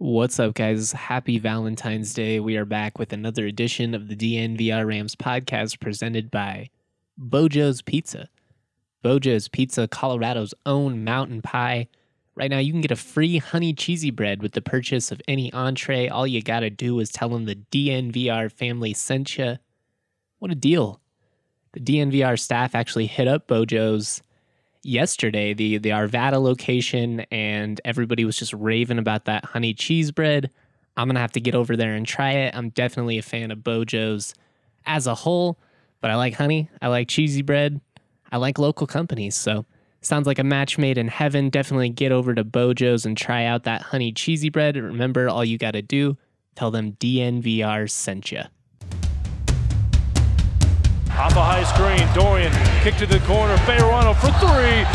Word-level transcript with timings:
What's 0.00 0.38
up, 0.38 0.54
guys? 0.54 0.92
Happy 0.92 1.40
Valentine's 1.40 2.14
Day. 2.14 2.38
We 2.38 2.56
are 2.56 2.64
back 2.64 3.00
with 3.00 3.12
another 3.12 3.46
edition 3.46 3.96
of 3.96 4.06
the 4.06 4.14
DNVR 4.14 4.86
Rams 4.86 5.16
podcast 5.16 5.80
presented 5.80 6.30
by 6.30 6.70
Beau 7.16 7.48
Jo's 7.48 7.82
Pizza. 7.82 8.28
Beau 9.02 9.18
Jo's 9.18 9.48
Pizza, 9.48 9.88
Colorado's 9.88 10.54
own 10.64 11.02
mountain 11.02 11.42
pie. 11.42 11.88
Right 12.36 12.48
now, 12.48 12.60
you 12.60 12.70
can 12.70 12.80
get 12.80 12.92
a 12.92 12.96
free 12.96 13.38
honey 13.38 13.72
cheesy 13.72 14.12
bread 14.12 14.40
with 14.40 14.52
the 14.52 14.60
purchase 14.60 15.10
of 15.10 15.20
any 15.26 15.52
entree. 15.52 16.06
All 16.06 16.28
you 16.28 16.42
gotta 16.42 16.70
do 16.70 17.00
is 17.00 17.10
tell 17.10 17.30
them 17.30 17.46
the 17.46 17.58
DNVR 17.72 18.52
family 18.52 18.94
sent 18.94 19.36
you. 19.36 19.56
What 20.38 20.52
a 20.52 20.54
deal. 20.54 21.00
The 21.72 21.80
DNVR 21.80 22.38
staff 22.38 22.76
actually 22.76 23.06
hit 23.06 23.26
up 23.26 23.48
Beau 23.48 23.64
Jo's 23.64 24.22
yesterday, 24.82 25.54
the 25.54 25.78
the 25.78 25.90
Arvada 25.90 26.40
location, 26.40 27.20
and 27.30 27.80
everybody 27.84 28.24
was 28.24 28.36
just 28.36 28.52
raving 28.52 28.98
about 28.98 29.24
that 29.26 29.44
honey 29.44 29.74
cheese 29.74 30.10
bread. 30.10 30.50
I'm 30.96 31.08
gonna 31.08 31.20
have 31.20 31.32
to 31.32 31.40
get 31.40 31.54
over 31.54 31.76
there 31.76 31.94
and 31.94 32.06
try 32.06 32.32
it. 32.32 32.54
I'm 32.56 32.70
definitely 32.70 33.18
a 33.18 33.22
fan 33.22 33.50
of 33.50 33.62
Beau 33.62 33.84
Jo's 33.84 34.34
as 34.86 35.06
a 35.06 35.14
whole, 35.14 35.58
but 36.00 36.10
I 36.10 36.16
like 36.16 36.34
honey. 36.34 36.70
I 36.82 36.88
like 36.88 37.08
cheesy 37.08 37.42
bread. 37.42 37.80
I 38.30 38.36
like 38.36 38.58
local 38.58 38.86
companies. 38.86 39.34
So 39.34 39.64
sounds 40.00 40.26
like 40.26 40.38
a 40.38 40.44
match 40.44 40.78
made 40.78 40.98
in 40.98 41.08
heaven. 41.08 41.50
Definitely 41.50 41.90
get 41.90 42.12
over 42.12 42.34
to 42.34 42.44
Beau 42.44 42.74
Jo's 42.74 43.06
and 43.06 43.16
try 43.16 43.44
out 43.44 43.64
that 43.64 43.82
honey 43.82 44.12
cheesy 44.12 44.48
bread. 44.48 44.76
Remember, 44.76 45.28
all 45.28 45.44
you 45.44 45.58
got 45.58 45.72
to 45.72 45.82
do, 45.82 46.16
tell 46.54 46.70
them 46.70 46.92
DNVR 46.92 47.90
sent 47.90 48.32
you. 48.32 48.42
Off 51.18 51.34
a 51.34 51.42
high 51.42 51.66
screen, 51.66 52.06
Dorian 52.14 52.54
kick 52.86 52.94
to 53.02 53.06
the 53.06 53.18
corner, 53.26 53.58
Bejarano 53.66 54.14
for 54.14 54.30
three. 54.38 54.86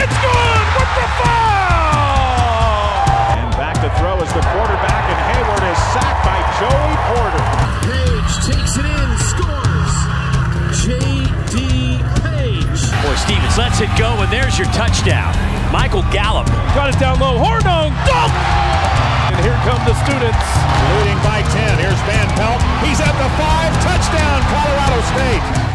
It's 0.00 0.16
good 0.24 0.64
with 0.80 0.92
the 0.96 1.06
foul! 1.20 3.04
And 3.36 3.52
back 3.52 3.76
to 3.84 3.92
throw 4.00 4.16
is 4.24 4.32
the 4.32 4.40
quarterback, 4.48 5.04
and 5.12 5.20
Hayward 5.28 5.64
is 5.68 5.76
sacked 5.92 6.24
by 6.24 6.40
Joey 6.56 6.96
Porter. 7.12 7.44
Page 7.84 8.32
takes 8.48 8.80
it 8.80 8.88
in, 8.88 9.10
scores. 9.28 9.92
J.D. 10.88 12.00
Page. 12.24 12.80
Boy, 13.04 13.16
Stevens 13.20 13.60
lets 13.60 13.84
it 13.84 13.92
go, 14.00 14.16
and 14.24 14.32
there's 14.32 14.56
your 14.56 14.72
touchdown. 14.72 15.36
Michael 15.70 16.00
Gallup. 16.08 16.48
Got 16.72 16.96
it 16.96 16.98
down 16.98 17.20
low, 17.20 17.36
Hornung, 17.36 17.92
dunk! 18.08 18.77
Here 19.48 19.56
come 19.64 19.82
the 19.86 19.94
students. 20.04 20.44
Leading 20.92 21.16
by 21.24 21.40
10. 21.40 21.78
Here's 21.78 21.98
Van 22.04 22.28
Pelt. 22.36 22.60
He's 22.84 23.00
at 23.00 23.16
the 23.16 23.30
five. 23.40 23.72
Touchdown, 23.82 24.42
Colorado 24.52 25.00
State. 25.08 25.67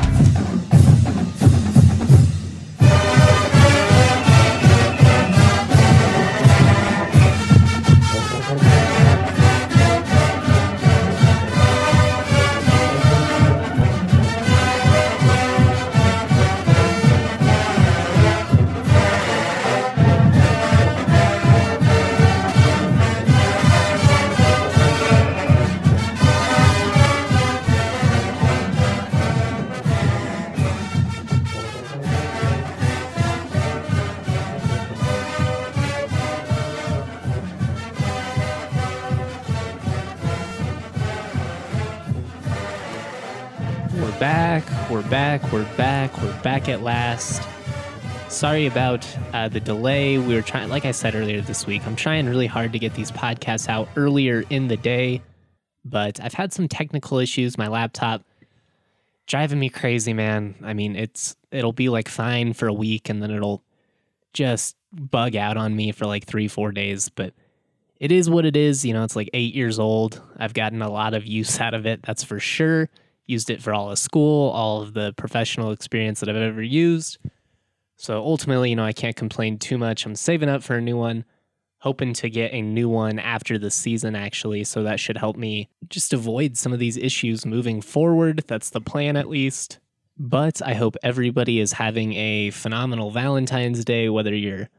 We're 44.03 44.19
back. 44.19 44.89
We're 44.89 45.09
back. 45.09 45.49
We're 45.49 45.77
back. 45.77 46.21
We're 46.21 46.41
back 46.41 46.67
at 46.67 46.81
last. 46.81 47.41
Sorry 48.27 48.65
about 48.65 49.07
uh, 49.31 49.47
the 49.47 49.61
delay. 49.61 50.17
We 50.17 50.35
were 50.35 50.41
trying, 50.41 50.67
like 50.67 50.83
I 50.83 50.91
said 50.91 51.15
earlier 51.15 51.39
this 51.39 51.65
week, 51.65 51.87
I'm 51.87 51.95
trying 51.95 52.27
really 52.27 52.45
hard 52.45 52.73
to 52.73 52.79
get 52.79 52.95
these 52.95 53.11
podcasts 53.11 53.69
out 53.69 53.87
earlier 53.95 54.43
in 54.49 54.67
the 54.67 54.75
day, 54.75 55.21
but 55.85 56.19
I've 56.19 56.33
had 56.33 56.51
some 56.51 56.67
technical 56.67 57.17
issues. 57.17 57.57
My 57.57 57.69
laptop 57.69 58.23
driving 59.25 59.57
me 59.57 59.69
crazy, 59.69 60.11
man. 60.11 60.55
I 60.61 60.73
mean, 60.73 60.97
it's 60.97 61.37
it'll 61.49 61.71
be 61.71 61.87
like 61.87 62.09
fine 62.09 62.51
for 62.51 62.67
a 62.67 62.73
week, 62.73 63.07
and 63.07 63.23
then 63.23 63.31
it'll 63.31 63.63
just 64.33 64.75
bug 64.91 65.37
out 65.37 65.55
on 65.55 65.77
me 65.77 65.93
for 65.93 66.05
like 66.05 66.25
three, 66.25 66.49
four 66.49 66.73
days. 66.73 67.07
But 67.07 67.33
it 68.01 68.11
is 68.11 68.29
what 68.29 68.43
it 68.43 68.57
is. 68.57 68.83
You 68.83 68.91
know, 68.91 69.05
it's 69.05 69.15
like 69.15 69.29
eight 69.33 69.55
years 69.55 69.79
old. 69.79 70.21
I've 70.35 70.53
gotten 70.53 70.81
a 70.81 70.91
lot 70.91 71.13
of 71.13 71.25
use 71.25 71.57
out 71.61 71.73
of 71.73 71.85
it. 71.85 72.01
That's 72.03 72.25
for 72.25 72.41
sure 72.41 72.89
used 73.25 73.49
it 73.49 73.61
for 73.61 73.73
all 73.73 73.91
of 73.91 73.99
school, 73.99 74.49
all 74.51 74.81
of 74.81 74.93
the 74.93 75.13
professional 75.13 75.71
experience 75.71 76.19
that 76.19 76.29
I've 76.29 76.35
ever 76.35 76.61
used. 76.61 77.17
So 77.95 78.21
ultimately, 78.21 78.71
you 78.71 78.75
know, 78.75 78.83
I 78.83 78.93
can't 78.93 79.15
complain 79.15 79.57
too 79.57 79.77
much. 79.77 80.05
I'm 80.05 80.15
saving 80.15 80.49
up 80.49 80.63
for 80.63 80.75
a 80.75 80.81
new 80.81 80.97
one, 80.97 81.25
hoping 81.79 82.13
to 82.15 82.29
get 82.29 82.53
a 82.53 82.61
new 82.61 82.89
one 82.89 83.19
after 83.19 83.57
the 83.57 83.71
season, 83.71 84.15
actually. 84.15 84.63
So 84.65 84.83
that 84.83 84.99
should 84.99 85.17
help 85.17 85.37
me 85.37 85.69
just 85.89 86.11
avoid 86.11 86.57
some 86.57 86.73
of 86.73 86.79
these 86.79 86.97
issues 86.97 87.45
moving 87.45 87.81
forward. 87.81 88.43
That's 88.47 88.71
the 88.71 88.81
plan, 88.81 89.15
at 89.15 89.29
least. 89.29 89.79
But 90.17 90.61
I 90.61 90.73
hope 90.73 90.95
everybody 91.01 91.59
is 91.59 91.73
having 91.73 92.13
a 92.13 92.51
phenomenal 92.51 93.09
Valentine's 93.09 93.83
Day, 93.85 94.09
whether 94.09 94.35
you're, 94.35 94.69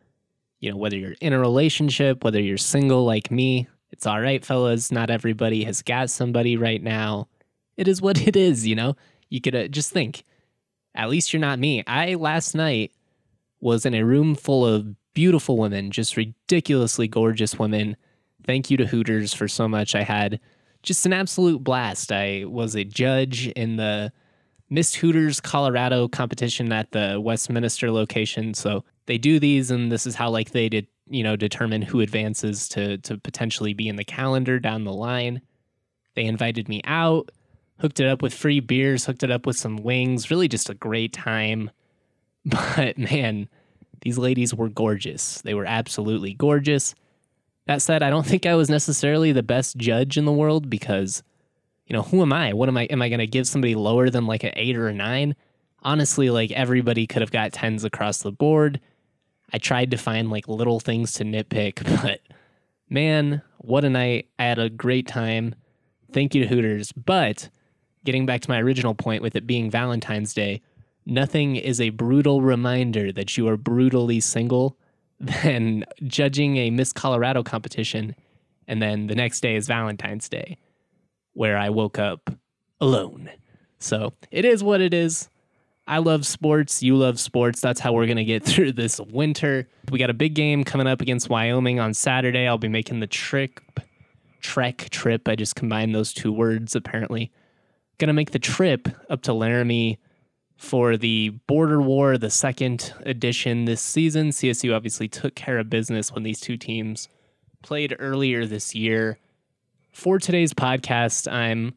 you 0.61 0.71
know, 0.71 0.77
whether 0.77 0.97
you're 0.97 1.17
in 1.21 1.33
a 1.33 1.41
relationship, 1.41 2.25
whether 2.25 2.41
you're 2.41 2.59
single 2.59 3.05
like 3.05 3.31
me. 3.31 3.69
It's 3.91 4.07
all 4.07 4.21
right, 4.21 4.45
fellas. 4.45 4.93
Not 4.93 5.11
everybody 5.11 5.65
has 5.65 5.83
got 5.83 6.11
somebody 6.11 6.57
right 6.57 6.83
now 6.83 7.29
it 7.77 7.89
is 7.89 8.01
what 8.03 8.21
it 8.27 8.37
is, 8.37 8.67
you 8.67 8.75
know? 8.75 8.97
You 9.31 9.41
could 9.41 9.55
uh, 9.55 9.69
just 9.69 9.91
think, 9.91 10.25
at 10.95 11.11
least 11.11 11.33
you're 11.33 11.41
not 11.41 11.59
me. 11.59 11.83
I 11.87 12.15
last 12.15 12.55
night 12.55 12.93
was 13.61 13.87
in 13.87 13.95
a 13.95 14.05
room 14.05 14.35
full 14.35 14.67
of 14.67 14.95
beautiful 15.15 15.57
women, 15.57 15.91
just 15.91 16.17
ridiculously 16.17 17.09
gorgeous 17.09 17.59
women. 17.59 17.97
Thank 18.47 18.71
you 18.71 18.77
to 18.77 18.87
Hooters 18.87 19.33
for 19.33 19.49
so 19.49 19.67
much. 19.67 19.95
I 19.95 20.03
had 20.03 20.39
just 20.83 21.07
an 21.07 21.13
absolute 21.13 21.65
blast. 21.65 22.13
I 22.13 22.45
was 22.47 22.75
a 22.75 22.85
judge 22.85 23.49
in 23.49 23.77
the 23.77 24.13
Miss 24.69 24.95
Hooters 24.95 25.41
Colorado 25.41 26.09
competition 26.09 26.73
at 26.73 26.93
the 26.93 27.21
Westminster 27.21 27.91
location. 27.91 28.55
So 28.55 28.85
they 29.07 29.19
do 29.19 29.39
these, 29.39 29.71
and 29.71 29.91
this 29.91 30.07
is 30.07 30.15
how 30.15 30.31
like 30.31 30.51
they 30.51 30.69
did, 30.69 30.87
you 31.09 31.23
know, 31.23 31.37
determine 31.37 31.83
who 31.83 32.01
advances 32.01 32.69
to 32.71 32.99
to 32.99 33.19
potentially 33.19 33.73
be 33.73 33.89
in 33.89 33.97
the 33.97 34.05
calendar 34.05 34.59
down 34.59 34.85
the 34.85 34.93
line. 34.93 35.41
They 36.15 36.25
invited 36.25 36.69
me 36.69 36.81
out 36.85 37.31
hooked 37.79 38.01
it 38.01 38.07
up 38.07 38.23
with 38.23 38.35
free 38.35 38.61
beers, 38.61 39.07
hooked 39.07 39.23
it 39.23 39.31
up 39.31 39.47
with 39.47 39.57
some 39.57 39.77
wings. 39.77 40.31
Really 40.31 40.49
just 40.49 40.71
a 40.71 40.75
great 40.75 41.13
time. 41.13 41.71
But 42.47 42.99
man, 42.99 43.49
these 44.03 44.19
ladies 44.19 44.55
were 44.55 44.69
gorgeous. 44.69 45.41
They 45.41 45.55
were 45.55 45.65
absolutely 45.65 46.35
gorgeous. 46.35 46.95
That 47.67 47.81
said, 47.81 48.03
I 48.03 48.11
don't 48.11 48.27
think 48.27 48.45
I 48.45 48.55
was 48.55 48.69
necessarily 48.69 49.33
the 49.33 49.43
best 49.43 49.79
judge 49.79 50.19
in 50.19 50.27
the 50.27 50.33
world 50.33 50.69
because, 50.69 51.23
you 51.87 51.97
know, 51.97 52.03
who 52.03 52.21
am 52.21 52.33
I? 52.33 52.53
What 52.53 52.69
am 52.69 52.77
I? 52.77 52.85
Am 52.85 53.01
I 53.01 53.09
going 53.09 53.21
to 53.21 53.27
give 53.27 53.47
somebody 53.47 53.75
lower 53.75 54.11
than 54.11 54.27
like 54.27 54.45
an 54.45 54.53
eight 54.57 54.77
or 54.77 54.89
a 54.89 54.95
nine? 54.95 55.35
Honestly, 55.83 56.29
like 56.29 56.51
everybody 56.53 57.07
could 57.07 57.23
have 57.23 57.33
got 57.33 57.53
tens 57.53 57.83
across 57.85 58.19
the 58.19 58.33
board. 58.33 58.79
I 59.53 59.59
tried 59.59 59.91
to 59.93 59.97
find 59.97 60.31
like 60.31 60.49
little 60.49 60.81
things 60.81 61.13
to 61.15 61.25
nitpick, 61.25 61.83
but 62.03 62.21
man, 62.89 63.43
what 63.59 63.85
a 63.85 63.91
night. 63.91 64.29
I 64.39 64.45
had 64.45 64.59
a 64.59 64.71
great 64.71 65.07
time. 65.07 65.55
Thank 66.13 66.35
you 66.35 66.43
to 66.43 66.49
Hooters. 66.49 66.93
But 66.93 67.49
getting 68.05 68.27
back 68.27 68.41
to 68.43 68.51
my 68.51 68.61
original 68.61 68.95
point 68.95 69.23
with 69.23 69.37
it 69.37 69.47
being 69.47 69.71
Valentine's 69.71 70.35
Day, 70.35 70.63
nothing 71.07 71.57
is 71.57 71.81
a 71.81 71.91
brutal 71.91 72.43
reminder 72.43 73.13
that 73.13 73.37
you 73.37 73.49
are 73.49 73.57
brutally 73.57 74.21
single 74.21 74.77
than 75.21 75.85
judging 76.07 76.57
a 76.57 76.71
Miss 76.71 76.93
Colorado 76.93 77.43
competition 77.43 78.15
and 78.69 78.81
then 78.81 79.07
the 79.07 79.15
next 79.15 79.41
day 79.41 79.57
is 79.57 79.67
Valentine's 79.67 80.29
Day, 80.29 80.59
where 81.33 81.57
I 81.57 81.71
woke 81.71 81.99
up 81.99 82.31
alone. 82.81 83.31
So 83.79 84.13
it 84.31 84.45
is 84.45 84.63
what 84.63 84.81
it 84.81 84.95
is. 84.95 85.29
I 85.87 85.99
love 85.99 86.25
sports. 86.25 86.83
You 86.83 86.97
love 86.97 87.21
sports. 87.21 87.61
That's 87.61 87.81
how 87.81 87.93
we're 87.93 88.07
going 88.07 88.17
to 88.17 88.25
get 88.25 88.43
through 88.45 88.73
this 88.73 89.01
winter. 89.01 89.69
We 89.91 89.99
got 89.99 90.11
a 90.11 90.15
big 90.15 90.35
game 90.35 90.65
coming 90.65 90.87
up 90.87 91.03
against 91.03 91.29
Wyoming 91.29 91.79
on 91.79 91.93
Saturday. 91.95 92.47
I'll 92.47 92.59
be 92.59 92.69
making 92.69 93.01
the 93.01 93.07
trick, 93.07 93.61
trek 94.41 94.89
trip. 94.91 95.29
I 95.29 95.37
just 95.37 95.57
combined 95.57 95.95
those 95.95 96.13
two 96.13 96.33
words 96.33 96.75
apparently 96.75 97.31
going 97.99 98.09
to 98.09 98.15
make 98.15 98.33
the 98.33 98.39
trip 98.39 98.89
up 99.09 99.23
to 99.23 99.33
Laramie 99.33 99.99
for 100.57 100.97
the 100.97 101.31
Border 101.47 101.81
War, 101.81 102.17
the 102.19 102.31
second 102.31 102.93
edition 103.05 103.65
this 103.65 103.81
season. 103.81 104.31
CSU 104.31 104.75
obviously 104.75 105.09
took 105.09 105.35
care 105.35 105.59
of 105.59 105.71
business 105.71 106.13
when 106.13 106.23
these 106.23 106.41
two 106.41 106.57
teams 106.57 107.09
played 107.63 107.97
earlier 107.99 108.47
this 108.47 108.75
year. 108.75 109.19
For 109.93 110.19
today's 110.19 110.53
podcast, 110.53 111.31
I'm 111.31 111.75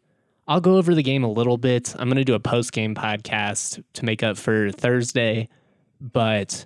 I'll 0.47 0.61
go 0.61 0.77
over 0.77 0.95
the 0.95 1.03
game 1.03 1.23
a 1.23 1.31
little 1.31 1.57
bit. 1.57 1.93
I'm 1.99 2.07
going 2.07 2.17
to 2.17 2.23
do 2.23 2.33
a 2.33 2.39
post-game 2.39 2.95
podcast 2.95 3.83
to 3.93 4.05
make 4.05 4.23
up 4.23 4.37
for 4.37 4.71
Thursday, 4.71 5.49
but 5.99 6.65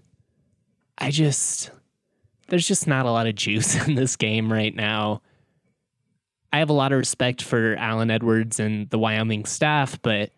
I 0.98 1.09
just 1.09 1.71
there's 2.50 2.68
just 2.68 2.86
not 2.86 3.06
a 3.06 3.12
lot 3.12 3.27
of 3.27 3.36
juice 3.36 3.75
in 3.88 3.95
this 3.95 4.15
game 4.15 4.51
right 4.51 4.75
now. 4.75 5.21
I 6.53 6.59
have 6.59 6.69
a 6.69 6.74
lot 6.74 6.92
of 6.92 6.98
respect 6.98 7.42
for 7.42 7.75
Allen 7.77 8.12
Edwards 8.12 8.59
and 8.59 8.89
the 8.89 9.00
Wyoming 9.00 9.45
staff, 9.45 10.01
but 10.01 10.31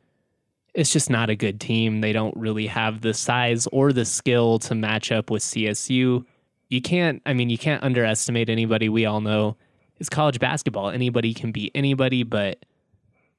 it's 0.73 0.91
just 0.91 1.09
not 1.09 1.29
a 1.29 1.35
good 1.35 1.59
team. 1.59 2.01
They 2.01 2.13
don't 2.13 2.35
really 2.37 2.67
have 2.67 3.01
the 3.01 3.13
size 3.13 3.67
or 3.67 3.93
the 3.93 4.05
skill 4.05 4.59
to 4.59 4.75
match 4.75 5.11
up 5.11 5.29
with 5.29 5.41
CSU. 5.43 6.25
You 6.69 6.81
can't, 6.81 7.21
I 7.25 7.33
mean, 7.33 7.49
you 7.49 7.57
can't 7.57 7.83
underestimate 7.83 8.49
anybody. 8.49 8.89
We 8.89 9.05
all 9.05 9.21
know 9.21 9.55
it's 9.99 10.09
college 10.09 10.39
basketball. 10.39 10.89
Anybody 10.89 11.33
can 11.33 11.51
beat 11.51 11.71
anybody, 11.75 12.23
but 12.23 12.65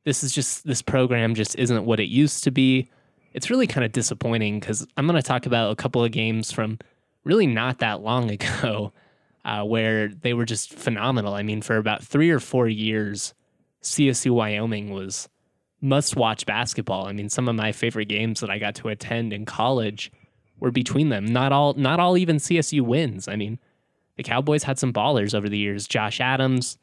this 0.04 0.22
is 0.22 0.32
just, 0.32 0.66
this 0.66 0.82
program 0.82 1.34
just 1.34 1.56
isn't 1.56 1.84
what 1.84 2.00
it 2.00 2.08
used 2.08 2.44
to 2.44 2.50
be. 2.50 2.88
It's 3.32 3.50
really 3.50 3.66
kind 3.66 3.84
of 3.84 3.92
disappointing 3.92 4.60
because 4.60 4.86
I'm 4.96 5.06
going 5.06 5.20
to 5.20 5.26
talk 5.26 5.46
about 5.46 5.72
a 5.72 5.76
couple 5.76 6.04
of 6.04 6.12
games 6.12 6.52
from 6.52 6.78
really 7.24 7.46
not 7.46 7.78
that 7.78 8.00
long 8.00 8.30
ago 8.32 8.92
uh, 9.44 9.62
where 9.62 10.08
they 10.08 10.34
were 10.34 10.44
just 10.44 10.72
phenomenal. 10.72 11.34
I 11.34 11.42
mean, 11.42 11.62
for 11.62 11.76
about 11.76 12.02
three 12.02 12.30
or 12.30 12.40
four 12.40 12.68
years, 12.68 13.34
CSU 13.82 14.30
Wyoming 14.30 14.90
was 14.90 15.28
must 15.80 16.16
watch 16.16 16.46
basketball. 16.46 17.06
I 17.06 17.12
mean, 17.12 17.28
some 17.28 17.48
of 17.48 17.54
my 17.54 17.72
favorite 17.72 18.08
games 18.08 18.40
that 18.40 18.50
I 18.50 18.58
got 18.58 18.74
to 18.76 18.88
attend 18.88 19.34
in 19.34 19.44
college 19.44 20.10
were 20.58 20.70
between 20.70 21.10
them. 21.10 21.26
Not 21.26 21.52
all, 21.52 21.74
not 21.74 22.00
all 22.00 22.16
even 22.16 22.36
CSU 22.36 22.80
wins. 22.80 23.28
I 23.28 23.36
mean, 23.36 23.58
the 24.16 24.22
Cowboys 24.22 24.62
had 24.62 24.78
some 24.78 24.92
ballers 24.92 25.34
over 25.34 25.48
the 25.48 25.58
years. 25.58 25.86
Josh 25.86 26.20
Adams, 26.20 26.78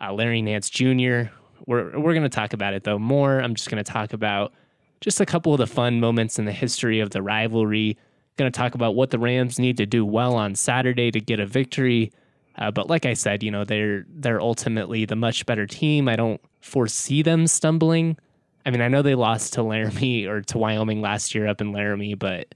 uh, 0.00 0.12
Larry 0.12 0.42
Nance 0.42 0.68
Jr. 0.68 1.30
We're 1.66 1.98
we're 1.98 2.12
going 2.12 2.24
to 2.24 2.28
talk 2.28 2.52
about 2.52 2.74
it 2.74 2.84
though 2.84 2.98
more. 2.98 3.38
I'm 3.38 3.54
just 3.54 3.70
going 3.70 3.82
to 3.82 3.90
talk 3.90 4.12
about 4.12 4.52
just 5.00 5.20
a 5.20 5.26
couple 5.26 5.54
of 5.54 5.58
the 5.58 5.66
fun 5.66 6.00
moments 6.00 6.38
in 6.38 6.44
the 6.44 6.52
history 6.52 7.00
of 7.00 7.10
the 7.10 7.22
rivalry. 7.22 7.96
Going 8.36 8.50
to 8.50 8.56
talk 8.56 8.74
about 8.74 8.94
what 8.94 9.10
the 9.10 9.18
Rams 9.18 9.58
need 9.58 9.76
to 9.76 9.86
do 9.86 10.04
well 10.04 10.34
on 10.34 10.54
Saturday 10.54 11.10
to 11.10 11.20
get 11.20 11.38
a 11.38 11.46
victory. 11.46 12.12
Uh, 12.56 12.70
but 12.70 12.88
like 12.88 13.06
I 13.06 13.14
said, 13.14 13.42
you 13.42 13.50
know 13.50 13.64
they're 13.64 14.04
they're 14.08 14.40
ultimately 14.40 15.04
the 15.04 15.16
much 15.16 15.46
better 15.46 15.66
team. 15.66 16.08
I 16.08 16.16
don't 16.16 16.40
foresee 16.60 17.22
them 17.22 17.46
stumbling. 17.46 18.16
I 18.64 18.70
mean, 18.70 18.80
I 18.80 18.88
know 18.88 19.02
they 19.02 19.14
lost 19.14 19.54
to 19.54 19.62
Laramie 19.62 20.26
or 20.28 20.40
to 20.42 20.58
Wyoming 20.58 21.00
last 21.00 21.34
year 21.34 21.46
up 21.46 21.60
in 21.60 21.72
Laramie, 21.72 22.14
but 22.14 22.54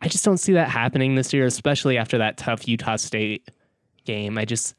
I 0.00 0.08
just 0.08 0.24
don't 0.24 0.38
see 0.38 0.52
that 0.52 0.68
happening 0.68 1.14
this 1.14 1.32
year, 1.32 1.46
especially 1.46 1.98
after 1.98 2.18
that 2.18 2.36
tough 2.36 2.68
Utah 2.68 2.96
State 2.96 3.48
game. 4.04 4.38
I 4.38 4.44
just 4.44 4.74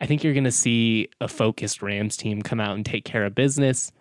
I 0.00 0.06
think 0.06 0.24
you're 0.24 0.34
going 0.34 0.44
to 0.44 0.52
see 0.52 1.08
a 1.20 1.28
focused 1.28 1.82
Rams 1.82 2.16
team 2.16 2.42
come 2.42 2.60
out 2.60 2.74
and 2.74 2.84
take 2.84 3.04
care 3.04 3.24
of 3.24 3.34
business. 3.34 3.92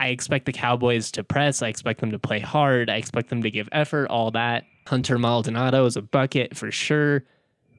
I 0.00 0.08
expect 0.08 0.46
the 0.46 0.52
Cowboys 0.52 1.10
to 1.12 1.24
press. 1.24 1.62
I 1.62 1.68
expect 1.68 2.00
them 2.00 2.10
to 2.12 2.18
play 2.18 2.40
hard. 2.40 2.88
I 2.88 2.96
expect 2.96 3.30
them 3.30 3.42
to 3.42 3.50
give 3.50 3.68
effort, 3.72 4.08
all 4.08 4.30
that. 4.32 4.64
Hunter 4.86 5.18
Maldonado 5.18 5.84
is 5.86 5.96
a 5.96 6.02
bucket 6.02 6.56
for 6.56 6.70
sure. 6.70 7.24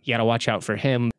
You 0.04 0.13
got 0.13 0.18
to 0.18 0.25
watch 0.25 0.48
out 0.48 0.63
for 0.63 0.75
him. 0.75 1.12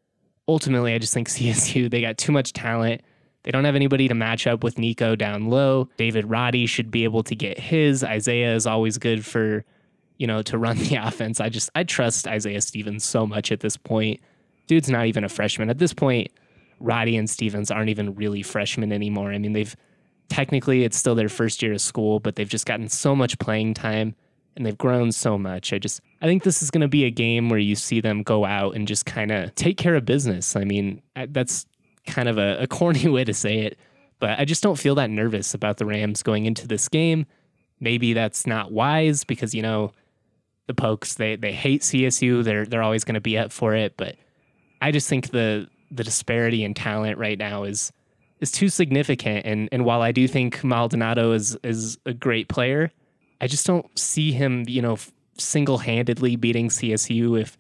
Ultimately, 0.47 0.95
I 0.95 0.99
just 0.99 1.15
think 1.15 1.29
CSU, 1.31 1.91
they 1.91 2.01
got 2.01 2.19
too 2.19 2.33
much 2.33 2.53
talent. 2.53 3.03
They 3.43 3.51
don't 3.51 3.65
have 3.65 3.75
anybody 3.75 4.07
to 4.09 4.15
match 4.15 4.47
up 4.47 4.63
with 4.63 4.79
Nico 4.79 5.17
down 5.17 5.49
low. 5.49 5.89
David 5.97 6.29
Roddy 6.29 6.67
should 6.67 6.91
be 6.91 7.05
able 7.05 7.23
to 7.23 7.35
get 7.35 7.59
his. 7.59 8.05
Isaiah 8.05 8.55
is 8.55 8.67
always 8.67 8.99
good 8.99 9.25
for, 9.25 9.65
you 10.19 10.27
know, 10.27 10.43
to 10.43 10.59
run 10.59 10.77
the 10.89 10.97
offense. 10.97 11.41
I 11.41 11.49
just, 11.49 11.71
I 11.75 11.85
trust 11.85 12.29
Isaiah 12.29 12.61
Stevens 12.61 13.05
so 13.05 13.27
much 13.27 13.51
at 13.51 13.61
this 13.61 13.77
point. 13.77 14.21
Dude's 14.67 14.91
not 14.91 15.07
even 15.07 15.25
a 15.25 15.29
freshman. 15.29 15.71
At 15.71 15.79
this 15.79 15.95
point, 15.95 16.31
Roddy 16.79 17.17
and 17.17 17.29
Stevens 17.29 17.71
aren't 17.71 17.89
even 17.89 18.15
really 18.15 18.43
freshmen 18.43 18.93
anymore. 18.93 19.33
I 19.33 19.39
mean, 19.39 19.53
they've 19.53 19.75
technically 20.31 20.85
it's 20.85 20.97
still 20.97 21.15
their 21.15 21.29
first 21.29 21.61
year 21.61 21.75
of 21.75 21.81
school, 21.83 22.21
but 22.21 22.37
they've 22.37 22.49
just 22.49 22.65
gotten 22.65 22.89
so 22.89 23.15
much 23.15 23.39
playing 23.39 23.75
time 23.75 24.15
and 24.57 24.65
they've 24.65 24.79
grown 24.79 25.13
so 25.13 25.37
much. 25.37 25.73
I 25.73 25.79
just 25.79 26.01
I 26.23 26.27
think 26.27 26.45
this 26.45 26.63
is 26.63 26.71
going 26.71 26.81
to 26.81 26.89
be 26.89 27.05
a 27.05 27.11
game 27.11 27.51
where 27.51 27.59
you 27.59 27.77
see 27.77 28.01
them 28.01 28.23
go 28.23 28.47
out 28.47 28.75
and 28.75 28.89
just 28.89 29.05
kind 29.05 29.31
of 29.31 29.55
take 29.55 29.77
care 29.77 29.97
of 29.97 30.07
business. 30.07 30.57
I 30.57 30.65
mean, 30.65 31.03
that's 31.29 31.67
kind 32.07 32.29
of 32.29 32.39
a, 32.39 32.63
a 32.63 32.67
corny 32.67 33.09
way 33.09 33.25
to 33.25 33.35
say 33.35 33.61
it, 33.61 33.79
but 34.19 34.39
I 34.39 34.45
just 34.45 34.63
don't 34.63 34.79
feel 34.79 34.95
that 34.95 35.11
nervous 35.11 35.53
about 35.53 35.77
the 35.77 35.87
Rams 35.87 36.23
going 36.23 36.47
into 36.47 36.67
this 36.67 36.89
game. 36.89 37.27
Maybe 37.81 38.13
that's 38.13 38.47
not 38.47 38.73
wise 38.73 39.25
because 39.25 39.55
you 39.55 39.63
know 39.63 39.93
the 40.67 40.75
Pokes 40.75 41.15
they 41.15 41.37
they 41.37 41.53
hate 41.53 41.83
CSU. 41.83 42.45
They're 42.45 42.67
they're 42.67 42.83
always 42.83 43.05
going 43.05 43.15
to 43.15 43.21
be 43.21 43.37
up 43.37 43.53
for 43.53 43.75
it, 43.75 43.97
but 43.97 44.17
I 44.81 44.93
just 44.93 45.09
think 45.09 45.31
the 45.31 45.69
the 45.91 46.05
disparity 46.05 46.63
in 46.63 46.75
talent 46.75 47.19
right 47.19 47.39
now 47.39 47.65
is 47.65 47.93
is 48.41 48.51
too 48.51 48.69
significant. 48.69 49.47
And 49.47 49.69
and 49.73 49.85
while 49.85 50.03
I 50.03 50.13
do 50.13 50.27
think 50.27 50.65
Maldonado 50.65 51.33
is 51.33 51.57
is 51.63 51.99
a 52.07 52.13
great 52.13 52.49
player, 52.49 52.91
I 53.41 53.47
just 53.47 53.67
don't 53.67 53.87
see 53.99 54.33
him, 54.33 54.65
you 54.67 54.83
know, 54.83 54.99
single 55.39 55.79
handedly 55.79 56.37
beating 56.37 56.69
CSU. 56.69 57.41
If 57.41 57.57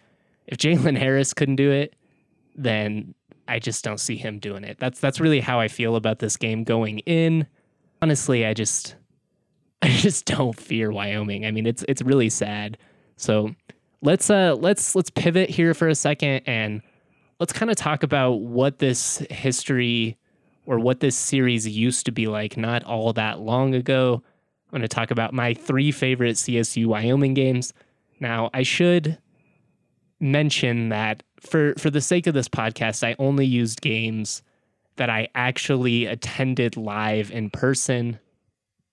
if 0.47 0.59
Jalen 0.59 0.99
Harris 0.99 1.32
couldn't 1.32 1.56
do 1.56 1.71
it, 1.71 1.94
then 2.56 3.15
I 3.47 3.59
just 3.59 3.85
don't 3.85 4.00
see 4.00 4.17
him 4.17 4.38
doing 4.38 4.65
it. 4.65 4.79
That's 4.79 5.00
that's 5.00 5.21
really 5.21 5.41
how 5.41 5.61
I 5.61 5.69
feel 5.69 5.97
about 5.97 6.19
this 6.19 6.37
game 6.37 6.65
going 6.65 7.00
in. 7.00 7.47
Honestly, 8.03 8.47
I 8.47 8.55
just 8.55 8.97
I 9.82 9.88
just 9.88 10.27
don't 10.27 10.59
fear 10.59 10.91
Wyoming. 10.91 11.47
I 11.47 11.50
mean, 11.50 11.67
it's 11.67 11.85
it's 11.88 12.03
really 12.03 12.31
sad. 12.31 12.79
So 13.17 13.55
let's 14.03 14.31
uh 14.31 14.56
let's 14.59 14.94
let's 14.94 15.11
pivot 15.11 15.50
here 15.50 15.75
for 15.75 15.88
a 15.88 15.94
second 15.94 16.43
and 16.47 16.81
let's 17.38 17.53
kind 17.53 17.71
of 17.71 17.77
talk 17.77 18.03
about 18.03 18.41
what 18.41 18.79
this 18.79 19.19
history 19.31 20.17
or 20.66 20.78
what 20.78 21.00
this 21.00 21.16
series 21.16 21.66
used 21.66 22.06
to 22.06 22.12
be 22.12 22.26
like 22.26 22.56
not 22.56 22.84
all 22.84 23.12
that 23.12 23.40
long 23.40 23.74
ago. 23.74 24.22
I'm 24.68 24.78
going 24.78 24.82
to 24.82 24.88
talk 24.88 25.10
about 25.10 25.34
my 25.34 25.54
three 25.54 25.90
favorite 25.90 26.36
CSU 26.36 26.86
Wyoming 26.86 27.34
games. 27.34 27.72
Now, 28.20 28.50
I 28.54 28.62
should 28.62 29.18
mention 30.20 30.90
that 30.90 31.22
for 31.40 31.74
for 31.78 31.90
the 31.90 32.00
sake 32.00 32.26
of 32.26 32.34
this 32.34 32.48
podcast, 32.48 33.02
I 33.02 33.16
only 33.18 33.46
used 33.46 33.80
games 33.80 34.42
that 34.96 35.10
I 35.10 35.28
actually 35.34 36.06
attended 36.06 36.76
live 36.76 37.30
in 37.30 37.50
person. 37.50 38.18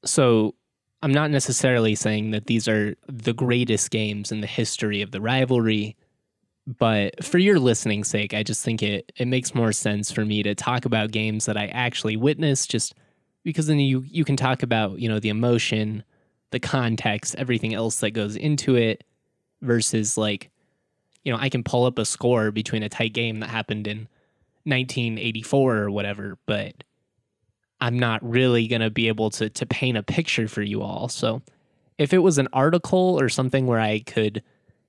So, 0.05 0.55
I'm 1.03 1.11
not 1.11 1.29
necessarily 1.29 1.93
saying 1.93 2.31
that 2.31 2.47
these 2.47 2.67
are 2.67 2.95
the 3.07 3.33
greatest 3.33 3.91
games 3.91 4.31
in 4.31 4.41
the 4.41 4.47
history 4.47 5.01
of 5.01 5.11
the 5.11 5.21
rivalry. 5.21 5.95
But 6.67 7.23
for 7.23 7.37
your 7.37 7.59
listening 7.59 8.03
sake, 8.03 8.33
I 8.33 8.43
just 8.43 8.63
think 8.63 8.83
it 8.83 9.13
it 9.15 9.27
makes 9.27 9.55
more 9.55 9.71
sense 9.71 10.11
for 10.11 10.25
me 10.25 10.43
to 10.43 10.53
talk 10.53 10.83
about 10.83 11.11
games 11.11 11.45
that 11.45 11.55
I 11.57 11.67
actually 11.67 12.17
witnessed 12.17 12.69
just 12.69 12.93
because 13.43 13.67
then 13.67 13.79
you 13.79 14.03
you 14.05 14.25
can 14.25 14.35
talk 14.35 14.63
about, 14.63 14.99
you 14.99 15.07
know, 15.07 15.19
the 15.19 15.29
emotion, 15.29 16.03
the 16.51 16.59
context, 16.59 17.35
everything 17.37 17.73
else 17.73 18.01
that 18.01 18.11
goes 18.11 18.35
into 18.35 18.75
it 18.75 19.05
versus 19.61 20.17
like 20.17 20.49
you 21.23 21.33
know, 21.33 21.39
I 21.39 21.49
can 21.49 21.63
pull 21.63 21.85
up 21.85 21.99
a 21.99 22.05
score 22.05 22.51
between 22.51 22.83
a 22.83 22.89
tight 22.89 23.13
game 23.13 23.41
that 23.41 23.49
happened 23.49 23.85
in 23.85 24.07
1984 24.63 25.77
or 25.77 25.91
whatever, 25.91 26.37
but 26.45 26.85
I'm 27.81 27.99
not 27.99 28.23
really 28.23 28.67
going 28.67 28.81
to 28.81 28.89
be 28.89 29.07
able 29.07 29.29
to 29.31 29.49
to 29.49 29.65
paint 29.65 29.97
a 29.97 30.03
picture 30.03 30.49
for 30.49 30.61
you 30.61 30.81
all. 30.81 31.07
So 31.07 31.41
if 31.97 32.13
it 32.13 32.19
was 32.19 32.37
an 32.37 32.49
article 32.51 33.19
or 33.19 33.29
something 33.29 33.67
where 33.67 33.79
I 33.79 33.99
could 33.99 34.43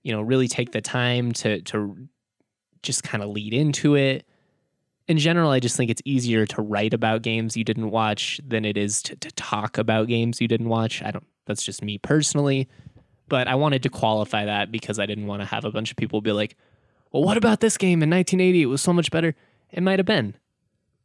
you 0.08 0.14
know, 0.14 0.22
really 0.22 0.48
take 0.48 0.72
the 0.72 0.80
time 0.80 1.32
to 1.32 1.60
to 1.60 2.08
just 2.82 3.02
kind 3.02 3.22
of 3.22 3.28
lead 3.28 3.52
into 3.52 3.94
it. 3.94 4.24
In 5.06 5.18
general, 5.18 5.50
I 5.50 5.60
just 5.60 5.76
think 5.76 5.90
it's 5.90 6.00
easier 6.06 6.46
to 6.46 6.62
write 6.62 6.94
about 6.94 7.20
games 7.20 7.58
you 7.58 7.64
didn't 7.64 7.90
watch 7.90 8.40
than 8.46 8.64
it 8.64 8.78
is 8.78 9.02
to, 9.02 9.16
to 9.16 9.30
talk 9.32 9.76
about 9.76 10.08
games 10.08 10.40
you 10.40 10.48
didn't 10.48 10.70
watch. 10.70 11.02
I 11.02 11.10
don't 11.10 11.26
that's 11.44 11.62
just 11.62 11.84
me 11.84 11.98
personally. 11.98 12.68
But 13.28 13.48
I 13.48 13.56
wanted 13.56 13.82
to 13.82 13.90
qualify 13.90 14.46
that 14.46 14.72
because 14.72 14.98
I 14.98 15.04
didn't 15.04 15.26
want 15.26 15.42
to 15.42 15.46
have 15.46 15.66
a 15.66 15.70
bunch 15.70 15.90
of 15.90 15.98
people 15.98 16.22
be 16.22 16.32
like, 16.32 16.56
well, 17.12 17.22
what 17.22 17.36
about 17.36 17.60
this 17.60 17.76
game 17.76 18.02
in 18.02 18.08
1980? 18.08 18.62
It 18.62 18.66
was 18.66 18.80
so 18.80 18.94
much 18.94 19.10
better. 19.10 19.34
It 19.70 19.82
might 19.82 19.98
have 19.98 20.06
been. 20.06 20.36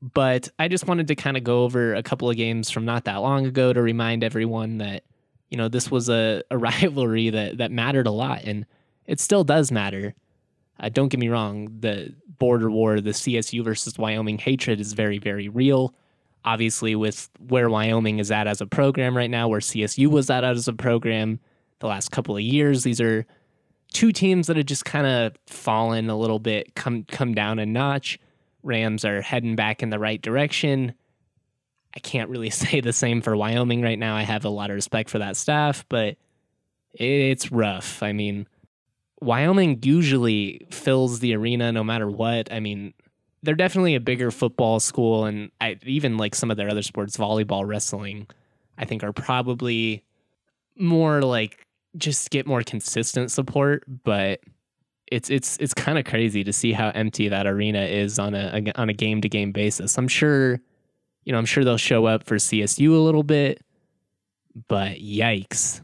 But 0.02 0.48
I 0.58 0.70
just 0.70 0.88
wanted 0.88 1.10
to 1.10 1.16
kind 1.16 1.36
of 1.36 1.44
go 1.44 1.64
over 1.64 1.94
a 1.94 2.04
couple 2.04 2.30
of 2.30 2.38
games 2.38 2.70
from 2.70 2.86
not 2.86 3.04
that 3.04 3.18
long 3.18 3.46
ago 3.46 3.74
to 3.74 3.82
remind 3.82 4.24
everyone 4.24 4.78
that, 4.78 5.04
you 5.50 5.58
know, 5.58 5.68
this 5.68 5.92
was 5.92 6.08
a, 6.08 6.44
a 6.50 6.58
rivalry 6.70 7.32
that, 7.32 7.58
that 7.58 7.72
mattered 7.72 8.08
a 8.08 8.12
lot. 8.12 8.44
And 8.46 8.66
it 9.08 9.20
still 9.20 9.44
does 9.44 9.72
matter. 9.72 10.16
Uh, 10.80 10.90
don't 10.90 11.10
get 11.10 11.20
me 11.20 11.30
wrong, 11.30 11.70
the 11.80 12.14
border 12.40 12.70
war, 12.70 13.00
the 13.00 13.12
CSU 13.12 13.64
versus 13.64 13.98
Wyoming 13.98 14.38
hatred 14.38 14.80
is 14.80 14.94
very, 14.94 15.18
very 15.18 15.50
real. 15.50 15.94
Obviously, 16.46 16.96
with 16.96 17.30
where 17.48 17.70
Wyoming 17.70 18.20
is 18.20 18.32
at 18.32 18.48
as 18.48 18.60
a 18.60 18.66
program 18.66 19.16
right 19.16 19.30
now, 19.30 19.48
where 19.48 19.62
CSU 19.62 20.08
was 20.08 20.30
at 20.30 20.44
as 20.44 20.68
a 20.68 20.74
program 20.74 21.40
the 21.80 21.88
last 21.88 22.12
couple 22.12 22.36
of 22.36 22.42
years, 22.42 22.84
these 22.84 23.00
are 23.00 23.26
two 23.94 24.12
teams 24.12 24.48
that 24.48 24.58
have 24.58 24.66
just 24.66 24.84
kind 24.84 25.08
of 25.08 25.38
fallen 25.48 26.10
a 26.10 26.18
little 26.18 26.40
bit, 26.40 26.76
come 26.76 27.04
come 27.04 27.34
down 27.34 27.60
a 27.60 27.66
notch. 27.66 28.20
Rams 28.64 29.06
are 29.06 29.22
heading 29.22 29.56
back 29.56 29.84
in 29.84 29.90
the 29.90 30.00
right 30.00 30.22
direction. 30.22 30.94
I 31.96 32.00
can't 32.00 32.30
really 32.30 32.50
say 32.50 32.82
the 32.82 32.94
same 32.94 33.22
for 33.22 33.38
Wyoming 33.38 33.82
right 33.82 34.00
now. 34.00 34.16
I 34.16 34.24
have 34.24 34.44
a 34.44 34.50
lot 34.50 34.70
of 34.70 34.76
respect 34.76 35.10
for 35.10 35.20
that 35.20 35.38
staff, 35.38 35.86
but 35.88 36.18
it's 36.94 37.52
rough. 37.52 38.04
I 38.04 38.12
mean, 38.12 38.48
Wyoming 39.24 39.80
usually 39.84 40.66
fills 40.70 41.20
the 41.20 41.36
arena 41.36 41.72
no 41.72 41.84
matter 41.84 42.10
what. 42.10 42.52
I 42.52 42.60
mean, 42.60 42.94
they're 43.42 43.56
definitely 43.56 43.96
a 43.96 44.00
bigger 44.00 44.32
football 44.32 44.80
school, 44.80 45.26
and 45.26 45.52
I, 45.60 45.78
even 45.84 46.18
like 46.18 46.36
some 46.36 46.50
of 46.50 46.58
their 46.58 46.70
other 46.70 46.82
sports, 46.82 47.18
volleyball, 47.18 47.68
wrestling, 47.68 48.28
I 48.78 48.86
think 48.86 49.04
are 49.04 49.14
probably 49.14 50.04
more 50.78 51.22
like 51.22 51.66
just 51.98 52.30
get 52.32 52.48
more 52.48 52.64
consistent 52.64 53.32
support. 53.32 53.84
But 54.04 54.40
it's 55.12 55.30
it's 55.30 55.58
it's 55.58 55.74
kind 55.74 55.98
of 55.98 56.06
crazy 56.06 56.44
to 56.44 56.54
see 56.54 56.72
how 56.72 56.90
empty 56.90 57.28
that 57.30 57.46
arena 57.46 57.82
is 57.82 58.18
on 58.18 58.34
a, 58.34 58.64
a 58.66 58.82
on 58.82 58.90
a 58.90 58.94
game 58.94 59.22
to 59.22 59.30
game 59.30 59.52
basis. 59.52 59.98
I'm 59.98 60.08
sure, 60.08 60.60
you 61.26 61.34
know, 61.34 61.38
I'm 61.38 61.46
sure 61.46 61.64
they'll 61.64 61.78
show 61.78 62.06
up 62.06 62.24
for 62.24 62.36
CSU 62.36 62.90
a 62.92 63.00
little 63.00 63.24
bit, 63.24 63.62
but 64.68 64.98
yikes! 64.98 65.82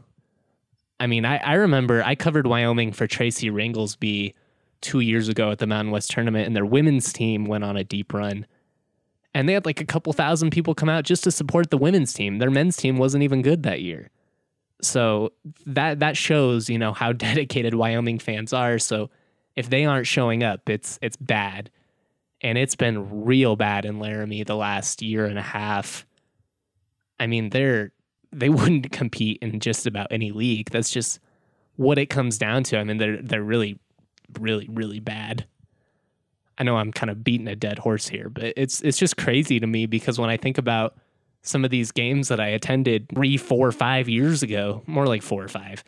I 1.00 1.06
mean, 1.06 1.24
I, 1.24 1.38
I 1.38 1.54
remember 1.54 2.02
I 2.04 2.14
covered 2.14 2.46
Wyoming 2.46 2.92
for 2.92 3.06
Tracy 3.06 3.50
Ringolsby 3.50 4.34
two 4.82 5.00
years 5.00 5.28
ago 5.28 5.50
at 5.50 5.58
the 5.58 5.66
Mountain 5.66 5.90
West 5.90 6.10
tournament, 6.10 6.46
and 6.46 6.54
their 6.54 6.66
women's 6.66 7.12
team 7.12 7.46
went 7.46 7.64
on 7.64 7.76
a 7.76 7.84
deep 7.84 8.12
run. 8.12 8.46
And 9.32 9.48
they 9.48 9.54
had 9.54 9.64
like 9.64 9.80
a 9.80 9.86
couple 9.86 10.12
thousand 10.12 10.50
people 10.50 10.74
come 10.74 10.88
out 10.88 11.04
just 11.04 11.24
to 11.24 11.30
support 11.30 11.70
the 11.70 11.78
women's 11.78 12.12
team. 12.12 12.38
Their 12.38 12.50
men's 12.50 12.76
team 12.76 12.98
wasn't 12.98 13.22
even 13.22 13.42
good 13.42 13.62
that 13.62 13.80
year. 13.80 14.10
So 14.82 15.32
that 15.66 16.00
that 16.00 16.16
shows, 16.16 16.68
you 16.68 16.78
know, 16.78 16.92
how 16.92 17.12
dedicated 17.14 17.74
Wyoming 17.74 18.18
fans 18.18 18.52
are. 18.52 18.78
So 18.78 19.10
if 19.56 19.70
they 19.70 19.86
aren't 19.86 20.06
showing 20.06 20.42
up, 20.42 20.68
it's 20.68 20.98
it's 21.00 21.16
bad. 21.16 21.70
And 22.42 22.58
it's 22.58 22.74
been 22.74 23.24
real 23.24 23.56
bad 23.56 23.84
in 23.84 23.98
Laramie 23.98 24.44
the 24.44 24.56
last 24.56 25.02
year 25.02 25.26
and 25.26 25.38
a 25.38 25.42
half. 25.42 26.06
I 27.18 27.26
mean, 27.26 27.50
they're 27.50 27.92
they 28.32 28.48
wouldn't 28.48 28.92
compete 28.92 29.38
in 29.42 29.60
just 29.60 29.86
about 29.86 30.08
any 30.10 30.32
league. 30.32 30.70
That's 30.70 30.90
just 30.90 31.20
what 31.76 31.98
it 31.98 32.06
comes 32.06 32.38
down 32.38 32.62
to. 32.64 32.78
I 32.78 32.84
mean, 32.84 32.98
they're 32.98 33.20
they're 33.22 33.42
really, 33.42 33.78
really, 34.38 34.68
really 34.70 35.00
bad. 35.00 35.46
I 36.58 36.62
know 36.62 36.76
I'm 36.76 36.92
kind 36.92 37.10
of 37.10 37.24
beating 37.24 37.48
a 37.48 37.56
dead 37.56 37.78
horse 37.78 38.06
here, 38.06 38.28
but 38.28 38.52
it's 38.56 38.82
it's 38.82 38.98
just 38.98 39.16
crazy 39.16 39.58
to 39.60 39.66
me 39.66 39.86
because 39.86 40.18
when 40.18 40.30
I 40.30 40.36
think 40.36 40.58
about 40.58 40.96
some 41.42 41.64
of 41.64 41.70
these 41.70 41.90
games 41.90 42.28
that 42.28 42.38
I 42.38 42.48
attended 42.48 43.08
three, 43.08 43.38
four, 43.38 43.72
five 43.72 44.08
years 44.08 44.42
ago, 44.42 44.82
more 44.86 45.06
like 45.06 45.22
four 45.22 45.42
or 45.42 45.48
five, 45.48 45.82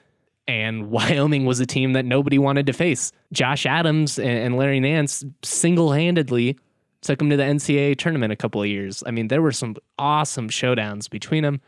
and 0.49 0.87
Wyoming 0.91 1.45
was 1.45 1.61
a 1.61 1.67
team 1.67 1.93
that 1.93 2.05
nobody 2.05 2.39
wanted 2.39 2.67
to 2.67 2.73
face. 2.73 3.13
Josh 3.33 3.67
Adams 3.67 4.19
and 4.19 4.57
Larry 4.57 4.81
Nance 4.81 5.25
single 5.43 5.93
handedly 5.93 6.59
took 7.03 7.19
them 7.19 7.31
to 7.31 7.37
the 7.37 7.43
NCAA 7.43 7.99
tournament 7.99 8.33
a 8.33 8.37
couple 8.37 8.63
of 8.63 8.69
years. 8.69 9.03
I 9.07 9.11
mean, 9.11 9.29
there 9.29 9.43
were 9.43 9.53
some 9.53 9.77
awesome 9.99 10.49
showdowns 10.49 11.11
between 11.11 11.43
them. 11.43 11.61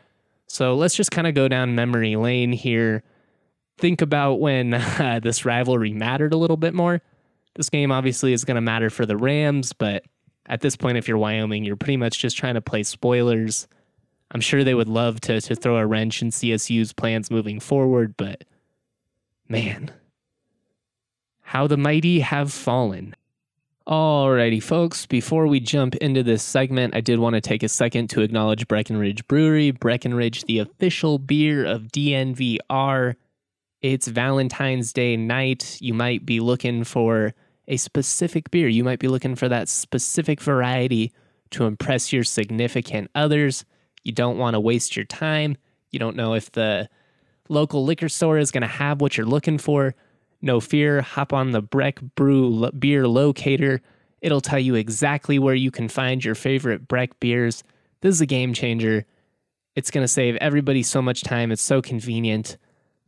So 0.47 0.75
let's 0.75 0.95
just 0.95 1.11
kind 1.11 1.27
of 1.27 1.33
go 1.33 1.47
down 1.47 1.75
memory 1.75 2.15
lane 2.15 2.51
here. 2.51 3.03
Think 3.77 4.01
about 4.01 4.39
when 4.39 4.73
uh, 4.73 5.19
this 5.21 5.45
rivalry 5.45 5.93
mattered 5.93 6.33
a 6.33 6.37
little 6.37 6.57
bit 6.57 6.73
more. 6.73 7.01
This 7.55 7.69
game 7.69 7.91
obviously 7.91 8.33
is 8.33 8.43
going 8.43 8.55
to 8.55 8.61
matter 8.61 8.89
for 8.89 9.05
the 9.05 9.17
Rams, 9.17 9.73
but 9.73 10.03
at 10.45 10.61
this 10.61 10.75
point, 10.75 10.97
if 10.97 11.07
you're 11.07 11.17
Wyoming, 11.17 11.63
you're 11.63 11.75
pretty 11.75 11.97
much 11.97 12.19
just 12.19 12.37
trying 12.37 12.55
to 12.55 12.61
play 12.61 12.83
spoilers. 12.83 13.67
I'm 14.31 14.41
sure 14.41 14.63
they 14.63 14.73
would 14.73 14.89
love 14.89 15.21
to 15.21 15.39
to 15.41 15.55
throw 15.55 15.77
a 15.77 15.85
wrench 15.85 16.21
in 16.21 16.29
CSU's 16.29 16.93
plans 16.93 17.31
moving 17.31 17.59
forward, 17.59 18.15
but 18.17 18.43
man, 19.47 19.91
how 21.41 21.67
the 21.67 21.77
mighty 21.77 22.19
have 22.19 22.51
fallen. 22.51 23.15
Alrighty, 23.87 24.63
folks, 24.63 25.05
before 25.05 25.45
we 25.45 25.59
jump 25.59 25.93
into 25.97 26.23
this 26.23 26.41
segment, 26.41 26.95
I 26.95 27.01
did 27.01 27.19
want 27.19 27.35
to 27.35 27.41
take 27.41 27.61
a 27.61 27.69
second 27.69 28.09
to 28.09 28.21
acknowledge 28.21 28.67
Breckenridge 28.67 29.27
Brewery. 29.27 29.69
Breckenridge, 29.69 30.45
the 30.45 30.57
official 30.57 31.19
beer 31.19 31.63
of 31.63 31.83
DNVR. 31.91 33.13
It's 33.83 34.07
Valentine's 34.07 34.91
Day 34.91 35.15
night. 35.15 35.77
You 35.81 35.93
might 35.93 36.25
be 36.25 36.39
looking 36.39 36.83
for 36.83 37.35
a 37.67 37.77
specific 37.77 38.49
beer. 38.49 38.67
You 38.67 38.83
might 38.83 38.97
be 38.97 39.07
looking 39.07 39.35
for 39.35 39.47
that 39.49 39.69
specific 39.69 40.41
variety 40.41 41.13
to 41.51 41.65
impress 41.65 42.11
your 42.11 42.23
significant 42.23 43.11
others. 43.13 43.65
You 44.03 44.13
don't 44.13 44.39
want 44.39 44.55
to 44.55 44.59
waste 44.59 44.95
your 44.95 45.05
time. 45.05 45.57
You 45.91 45.99
don't 45.99 46.15
know 46.15 46.33
if 46.33 46.51
the 46.51 46.89
local 47.49 47.85
liquor 47.85 48.09
store 48.09 48.39
is 48.39 48.49
going 48.49 48.63
to 48.63 48.67
have 48.67 48.99
what 48.99 49.15
you're 49.15 49.27
looking 49.27 49.59
for. 49.59 49.93
No 50.41 50.59
fear, 50.59 51.01
hop 51.01 51.33
on 51.33 51.51
the 51.51 51.61
Breck 51.61 51.99
Brew 52.15 52.69
beer 52.71 53.07
locator. 53.07 53.81
It'll 54.21 54.41
tell 54.41 54.59
you 54.59 54.75
exactly 54.75 55.39
where 55.39 55.55
you 55.55 55.71
can 55.71 55.87
find 55.87 56.23
your 56.23 56.35
favorite 56.35 56.87
Breck 56.87 57.19
beers. 57.19 57.63
This 58.01 58.15
is 58.15 58.21
a 58.21 58.25
game 58.25 58.53
changer. 58.53 59.05
It's 59.75 59.91
going 59.91 60.03
to 60.03 60.07
save 60.07 60.35
everybody 60.37 60.83
so 60.83 61.01
much 61.01 61.23
time. 61.23 61.51
It's 61.51 61.61
so 61.61 61.81
convenient. 61.81 62.57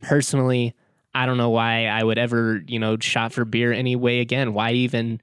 Personally, 0.02 0.74
I 1.14 1.26
don't 1.26 1.38
know 1.38 1.50
why 1.50 1.86
I 1.86 2.04
would 2.04 2.18
ever, 2.18 2.62
you 2.66 2.78
know, 2.78 2.96
shop 2.98 3.32
for 3.32 3.44
beer 3.44 3.72
anyway 3.72 4.20
again. 4.20 4.52
Why 4.52 4.72
even 4.72 5.20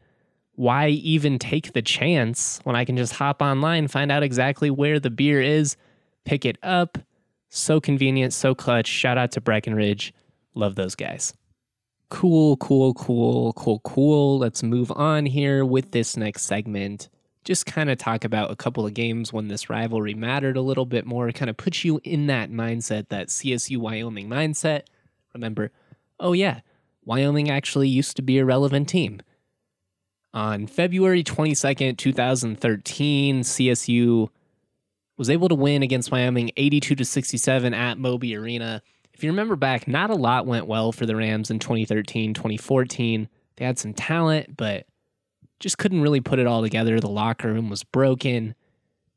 why 0.55 0.87
even 0.89 1.37
take 1.37 1.73
the 1.73 1.81
chance 1.81 2.59
when 2.63 2.75
I 2.75 2.85
can 2.85 2.97
just 2.97 3.13
hop 3.13 3.41
online, 3.41 3.87
find 3.87 4.11
out 4.11 4.23
exactly 4.23 4.69
where 4.69 4.99
the 4.99 5.09
beer 5.09 5.41
is, 5.41 5.75
pick 6.23 6.45
it 6.45 6.57
up. 6.63 6.97
So 7.49 7.79
convenient, 7.79 8.33
so 8.33 8.55
clutch. 8.55 8.87
Shout 8.87 9.17
out 9.17 9.31
to 9.33 9.41
Breckenridge. 9.41 10.13
Love 10.53 10.75
those 10.75 10.95
guys. 10.95 11.33
Cool, 12.09 12.57
cool, 12.57 12.93
cool, 12.93 13.53
cool, 13.53 13.79
cool. 13.79 14.37
Let's 14.37 14.61
move 14.61 14.91
on 14.91 15.25
here 15.25 15.65
with 15.65 15.91
this 15.91 16.15
next 16.15 16.43
segment. 16.43 17.09
Just 17.43 17.65
kind 17.65 17.89
of 17.89 17.97
talk 17.97 18.23
about 18.23 18.51
a 18.51 18.55
couple 18.55 18.85
of 18.85 18.93
games 18.93 19.33
when 19.33 19.47
this 19.47 19.69
rivalry 19.69 20.13
mattered 20.13 20.55
a 20.55 20.61
little 20.61 20.85
bit 20.85 21.05
more, 21.05 21.31
kind 21.31 21.49
of 21.49 21.57
put 21.57 21.83
you 21.83 21.99
in 22.03 22.27
that 22.27 22.51
mindset, 22.51 23.09
that 23.09 23.29
CSU 23.29 23.77
Wyoming 23.77 24.29
mindset. 24.29 24.83
Remember, 25.33 25.71
oh 26.19 26.33
yeah, 26.33 26.61
Wyoming 27.03 27.49
actually 27.49 27.89
used 27.89 28.15
to 28.17 28.21
be 28.21 28.37
a 28.37 28.45
relevant 28.45 28.87
team. 28.87 29.21
On 30.33 30.67
February 30.67 31.23
22nd, 31.23 31.97
2013, 31.97 33.41
CSU 33.41 34.29
was 35.17 35.29
able 35.29 35.47
to 35.47 35.55
win 35.55 35.81
against 35.81 36.11
Wyoming 36.11 36.51
82 36.57 36.95
to 36.95 37.05
67 37.05 37.73
at 37.73 37.97
Moby 37.97 38.35
Arena. 38.35 38.81
If 39.15 39.23
you 39.23 39.29
remember 39.31 39.55
back, 39.55 39.87
not 39.87 40.09
a 40.09 40.15
lot 40.15 40.45
went 40.45 40.67
well 40.67 40.91
for 40.91 41.05
the 41.05 41.15
Rams 41.15 41.49
in 41.49 41.59
2013, 41.59 42.33
2014. 42.33 43.29
They 43.55 43.65
had 43.65 43.79
some 43.79 43.93
talent, 43.93 44.57
but 44.57 44.87
just 45.61 45.77
couldn't 45.77 46.01
really 46.01 46.19
put 46.19 46.37
it 46.37 46.47
all 46.47 46.61
together. 46.61 46.99
The 46.99 47.07
locker 47.07 47.47
room 47.47 47.69
was 47.69 47.85
broken. 47.85 48.55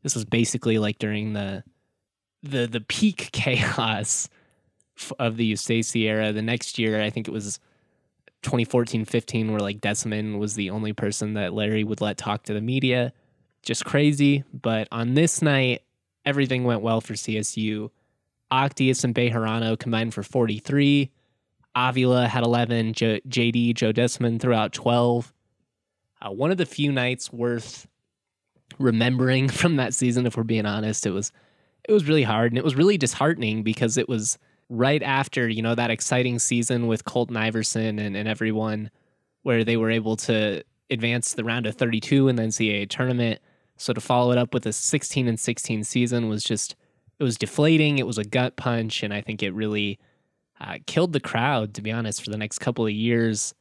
This 0.05 0.15
was 0.15 0.25
basically 0.25 0.79
like 0.79 0.99
during 0.99 1.33
the 1.33 1.65
the 2.45 2.69
the 2.69 2.81
peak 2.81 3.31
chaos 3.33 4.29
of 5.19 5.37
the 5.37 5.53
Eustachy 5.53 6.03
era. 6.03 6.33
The 6.33 6.43
next 6.43 6.79
year, 6.79 7.03
I 7.03 7.11
think 7.11 7.27
it 7.27 7.33
was 7.33 7.59
2014 8.43 9.05
15, 9.05 9.51
where 9.51 9.59
like 9.59 9.81
De 9.81 9.91
Ciman 9.91 10.39
was 10.39 10.55
the 10.55 10.71
only 10.71 10.93
person 10.93 11.35
that 11.35 11.53
Larry 11.53 11.83
would 11.83 12.01
let 12.01 12.17
talk 12.17 12.45
to 12.45 12.55
the 12.55 12.61
media. 12.61 13.13
Just 13.63 13.85
crazy. 13.85 14.45
But 14.53 14.87
on 14.93 15.15
this 15.15 15.43
night, 15.43 15.83
everything 16.25 16.63
went 16.63 16.83
well 16.83 17.01
for 17.01 17.15
CSU. 17.15 17.91
Octeus 18.51 19.05
and 19.05 19.15
Bejarano 19.15 19.79
combined 19.79 20.15
for 20.15 20.23
43. 20.23 21.11
Avila 21.75 22.27
had 22.27 22.45
11. 22.45 22.95
J- 22.95 23.21
JD, 23.29 23.75
Joe 23.75 23.93
De 23.93 24.05
Ciman 24.05 24.41
threw 24.41 24.55
out 24.55 24.73
12. 24.73 25.33
Uh, 26.21 26.31
one 26.31 26.51
of 26.51 26.57
the 26.57 26.67
few 26.67 26.91
nights 26.91 27.33
worth 27.33 27.87
remembering 28.79 29.49
from 29.49 29.77
that 29.77 29.95
season, 29.95 30.27
if 30.27 30.37
we're 30.37 30.43
being 30.43 30.67
honest, 30.67 31.07
it 31.07 31.11
was 31.11 31.33
it 31.89 31.93
was 31.93 32.07
really 32.07 32.25
hard 32.25 32.53
and 32.53 32.59
it 32.59 32.65
was 32.65 32.77
really 32.77 32.99
disheartening 32.99 33.63
because 33.63 33.97
it 33.97 34.09
was 34.09 34.37
right 34.69 35.03
after 35.03 35.49
you 35.49 35.63
know 35.63 35.75
that 35.75 35.91
exciting 35.91 36.39
season 36.39 36.87
with 36.87 37.05
Colton 37.05 37.37
Iverson 37.37 37.99
and, 37.99 38.17
and 38.17 38.29
everyone, 38.29 38.91
where 39.43 39.65
they 39.65 39.77
were 39.77 39.91
able 39.91 40.17
to 40.17 40.63
advance 40.91 41.35
the 41.35 41.45
round 41.45 41.67
of 41.67 41.77
32 41.77 42.29
in 42.29 42.37
the 42.37 42.43
NCAA 42.43 42.89
tournament. 42.89 43.41
So 43.77 43.93
to 43.93 44.01
follow 44.01 44.33
it 44.33 44.39
up 44.39 44.53
with 44.53 44.67
a 44.67 44.73
16 44.73 45.29
and 45.29 45.39
16 45.39 45.85
season 45.85 46.29
was 46.29 46.43
just 46.43 46.75
it 47.19 47.25
was 47.25 47.37
deflating. 47.37 47.99
It 47.99 48.07
was 48.07 48.19
a 48.19 48.25
gut 48.25 48.57
punch, 48.57 49.03
and 49.03 49.13
I 49.13 49.21
think 49.21 49.43
it 49.43 49.53
really 49.53 49.99
uh, 50.61 50.79
killed 50.87 51.13
the 51.13 51.21
crowd. 51.21 51.75
To 51.75 51.83
be 51.83 51.93
honest, 51.93 52.23
for 52.23 52.31
the 52.31 52.39
next 52.39 52.59
couple 52.59 52.87
of 52.87 52.93
years, 52.93 53.55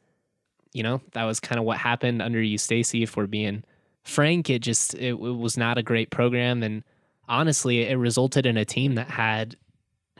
you 0.73 0.83
know 0.83 1.01
that 1.13 1.23
was 1.23 1.39
kind 1.39 1.59
of 1.59 1.65
what 1.65 1.77
happened 1.77 2.21
under 2.21 2.39
Eustachy. 2.39 3.03
If 3.03 3.17
we're 3.17 3.27
being 3.27 3.63
frank, 4.03 4.49
it 4.49 4.59
just 4.59 4.93
it, 4.93 5.09
it 5.09 5.15
was 5.15 5.57
not 5.57 5.77
a 5.77 5.83
great 5.83 6.11
program, 6.11 6.63
and 6.63 6.83
honestly, 7.27 7.87
it 7.87 7.95
resulted 7.95 8.45
in 8.45 8.57
a 8.57 8.65
team 8.65 8.95
that 8.95 9.09
had 9.09 9.55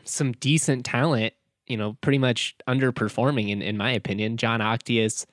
some 0.04 0.32
decent 0.32 0.84
talent. 0.84 1.34
You 1.66 1.76
know, 1.76 1.96
pretty 2.00 2.18
much 2.18 2.56
underperforming 2.66 3.50
in 3.50 3.62
in 3.62 3.76
my 3.76 3.92
opinion. 3.92 4.36
Jon 4.36 4.60
Octeus 4.60 5.26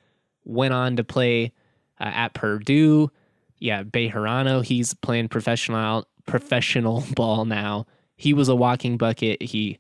went 0.43 0.73
on 0.73 0.95
to 0.97 1.03
play 1.03 1.53
uh, 1.99 2.11
at 2.13 2.33
Purdue. 2.33 3.09
Yeah, 3.57 3.83
Bejarano, 3.83 4.63
he's 4.63 4.93
playing 4.93 5.29
professional 5.29 6.05
professional 6.25 7.03
ball 7.15 7.45
now. 7.45 7.85
He 8.15 8.33
was 8.33 8.49
a 8.49 8.55
walking 8.55 8.97
bucket. 8.97 9.41
He, 9.41 9.79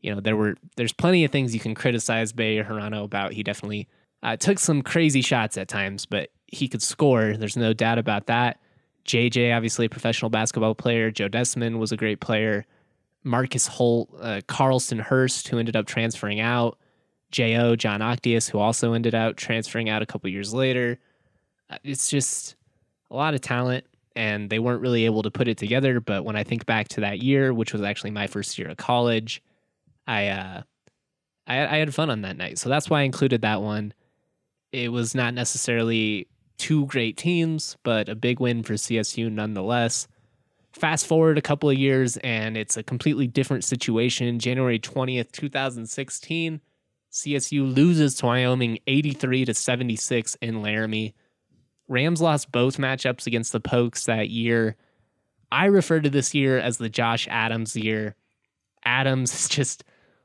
you 0.00 0.14
know, 0.14 0.20
there 0.20 0.36
were 0.36 0.56
there's 0.76 0.92
plenty 0.92 1.24
of 1.24 1.30
things 1.30 1.54
you 1.54 1.60
can 1.60 1.74
criticize 1.74 2.32
Bejarano 2.32 3.04
about. 3.04 3.32
He 3.32 3.42
definitely 3.42 3.88
uh, 4.22 4.36
took 4.36 4.58
some 4.58 4.82
crazy 4.82 5.22
shots 5.22 5.56
at 5.56 5.68
times, 5.68 6.06
but 6.06 6.30
he 6.46 6.68
could 6.68 6.82
score. 6.82 7.36
There's 7.36 7.56
no 7.56 7.72
doubt 7.72 7.98
about 7.98 8.26
that. 8.26 8.58
JJ, 9.06 9.56
obviously 9.56 9.86
a 9.86 9.90
professional 9.90 10.30
basketball 10.30 10.74
player. 10.74 11.10
Joe 11.10 11.28
De 11.28 11.40
Ciman 11.40 11.78
was 11.78 11.92
a 11.92 11.96
great 11.96 12.20
player. 12.20 12.66
Marcus 13.22 13.66
Holt, 13.66 14.10
uh, 14.20 14.40
Carlson 14.46 14.98
Hurst, 14.98 15.48
who 15.48 15.58
ended 15.58 15.76
up 15.76 15.86
transferring 15.86 16.40
out. 16.40 16.78
Jo 17.30 17.76
Jon 17.76 18.00
Octeus, 18.00 18.50
who 18.50 18.58
also 18.58 18.92
ended 18.92 19.14
up 19.14 19.36
transferring 19.36 19.88
out 19.88 20.02
a 20.02 20.06
couple 20.06 20.28
years 20.28 20.52
later. 20.52 20.98
Uh, 21.68 21.78
it's 21.84 22.10
just 22.10 22.56
a 23.10 23.14
lot 23.14 23.34
of 23.34 23.40
talent 23.40 23.84
and 24.16 24.50
they 24.50 24.58
weren't 24.58 24.82
really 24.82 25.04
able 25.04 25.22
to 25.22 25.30
put 25.30 25.48
it 25.48 25.58
together. 25.58 26.00
But 26.00 26.24
when 26.24 26.36
I 26.36 26.44
think 26.44 26.66
back 26.66 26.88
to 26.88 27.00
that 27.02 27.22
year, 27.22 27.52
which 27.54 27.72
was 27.72 27.82
actually 27.82 28.10
my 28.10 28.26
first 28.26 28.58
year 28.58 28.68
of 28.68 28.76
college, 28.76 29.42
I 30.06 30.28
uh, 30.28 30.62
I, 31.46 31.76
I 31.76 31.78
had 31.78 31.94
fun 31.94 32.10
on 32.10 32.22
that 32.22 32.36
night, 32.36 32.58
so 32.58 32.68
that's 32.68 32.90
why 32.90 33.00
I 33.00 33.04
included 33.04 33.42
that 33.42 33.62
one. 33.62 33.94
It 34.72 34.92
was 34.92 35.14
not 35.14 35.34
necessarily 35.34 36.28
two 36.58 36.86
great 36.86 37.16
teams, 37.16 37.76
but 37.82 38.08
a 38.08 38.14
big 38.14 38.38
win 38.38 38.62
for 38.62 38.74
CSU 38.74 39.32
nonetheless. 39.32 40.06
Fast 40.72 41.06
forward 41.06 41.38
a 41.38 41.42
couple 41.42 41.68
of 41.68 41.76
years, 41.76 42.16
and 42.18 42.56
it's 42.56 42.76
a 42.76 42.82
completely 42.82 43.26
different 43.26 43.64
situation. 43.64 44.38
January 44.38 44.78
20th, 44.78 45.32
2016, 45.32 46.60
CSU 47.10 47.74
loses 47.74 48.14
to 48.16 48.26
Wyoming 48.26 48.78
83 48.86 49.46
to 49.46 49.54
76 49.54 50.36
in 50.36 50.62
Laramie. 50.62 51.14
Rams 51.90 52.22
lost 52.22 52.52
both 52.52 52.78
matchups 52.78 53.26
against 53.26 53.52
the 53.52 53.60
Pokes 53.60 54.06
that 54.06 54.30
year. 54.30 54.76
I 55.50 55.66
refer 55.66 56.00
to 56.00 56.08
this 56.08 56.34
year 56.34 56.56
as 56.56 56.78
the 56.78 56.88
Josh 56.88 57.26
Adams 57.28 57.74
year. 57.76 58.14
Adams 58.84 59.34
is 59.34 59.48
just 59.48 59.82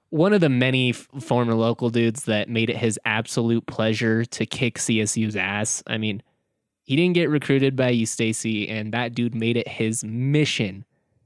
one 0.10 0.31
of 0.31 0.41
the 0.41 0.50
many 0.50 0.91
f- 0.91 1.10
former 1.19 1.55
local 1.55 1.89
dudes 1.89 2.25
that 2.25 2.50
made 2.50 2.69
it 2.69 2.77
his 2.77 3.00
absolute 3.03 3.65
pleasure 3.65 4.24
to 4.25 4.45
kick 4.45 4.77
CSU's 4.77 5.36
ass. 5.36 5.81
I 5.88 5.98
mean, 5.98 6.22
he 6.84 6.95
didn't 6.95 7.15
get 7.15 7.31
recruited 7.31 7.75
by 7.75 7.91
Eustachy, 7.91 8.69
and 8.69 8.93
that 8.93 9.15
dude 9.15 9.34
made 9.34 9.57
it 9.57 9.67
his 9.67 10.03
mission, 10.03 10.86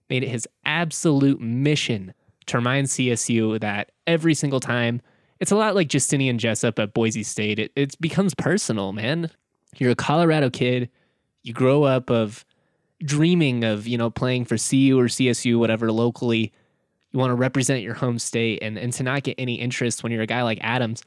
made 0.10 0.24
it 0.24 0.30
his 0.30 0.48
absolute 0.64 1.42
mission 1.42 2.14
to 2.46 2.58
remind 2.58 2.88
CSU 2.88 3.60
that 3.60 3.92
every 4.08 4.34
single 4.34 4.62
time, 4.62 5.02
it's 5.42 5.52
a 5.52 5.58
lot 5.58 5.76
like 5.76 5.90
Justinian 5.90 6.38
Jessup 6.38 6.80
at 6.80 6.94
Boise 6.94 7.24
State. 7.24 7.60
It, 7.60 7.74
it 7.76 8.00
becomes 8.00 8.34
personal, 8.34 8.94
man. 8.94 9.30
You're 9.80 9.92
a 9.92 9.96
Colorado 9.96 10.50
kid. 10.50 10.90
You 11.42 11.54
grow 11.54 11.84
up 11.84 12.10
of 12.10 12.46
dreaming 13.04 13.64
of, 13.64 13.88
you 13.88 13.98
know, 13.98 14.10
playing 14.10 14.46
for 14.46 14.58
CU 14.58 15.00
or 15.00 15.06
CSU, 15.06 15.58
whatever, 15.58 15.92
locally. 15.92 16.52
You 17.12 17.20
want 17.20 17.32
to 17.32 17.36
represent 17.36 17.82
your 17.82 17.96
home 17.96 18.20
state 18.20 18.60
and, 18.62 18.78
and 18.78 18.94
to 18.94 19.04
not 19.04 19.24
get 19.24 19.36
any 19.38 19.56
interest 19.56 20.04
when 20.04 20.12
you're 20.12 20.22
a 20.22 20.28
guy 20.28 20.44
like 20.44 20.60
Adams. 20.62 21.04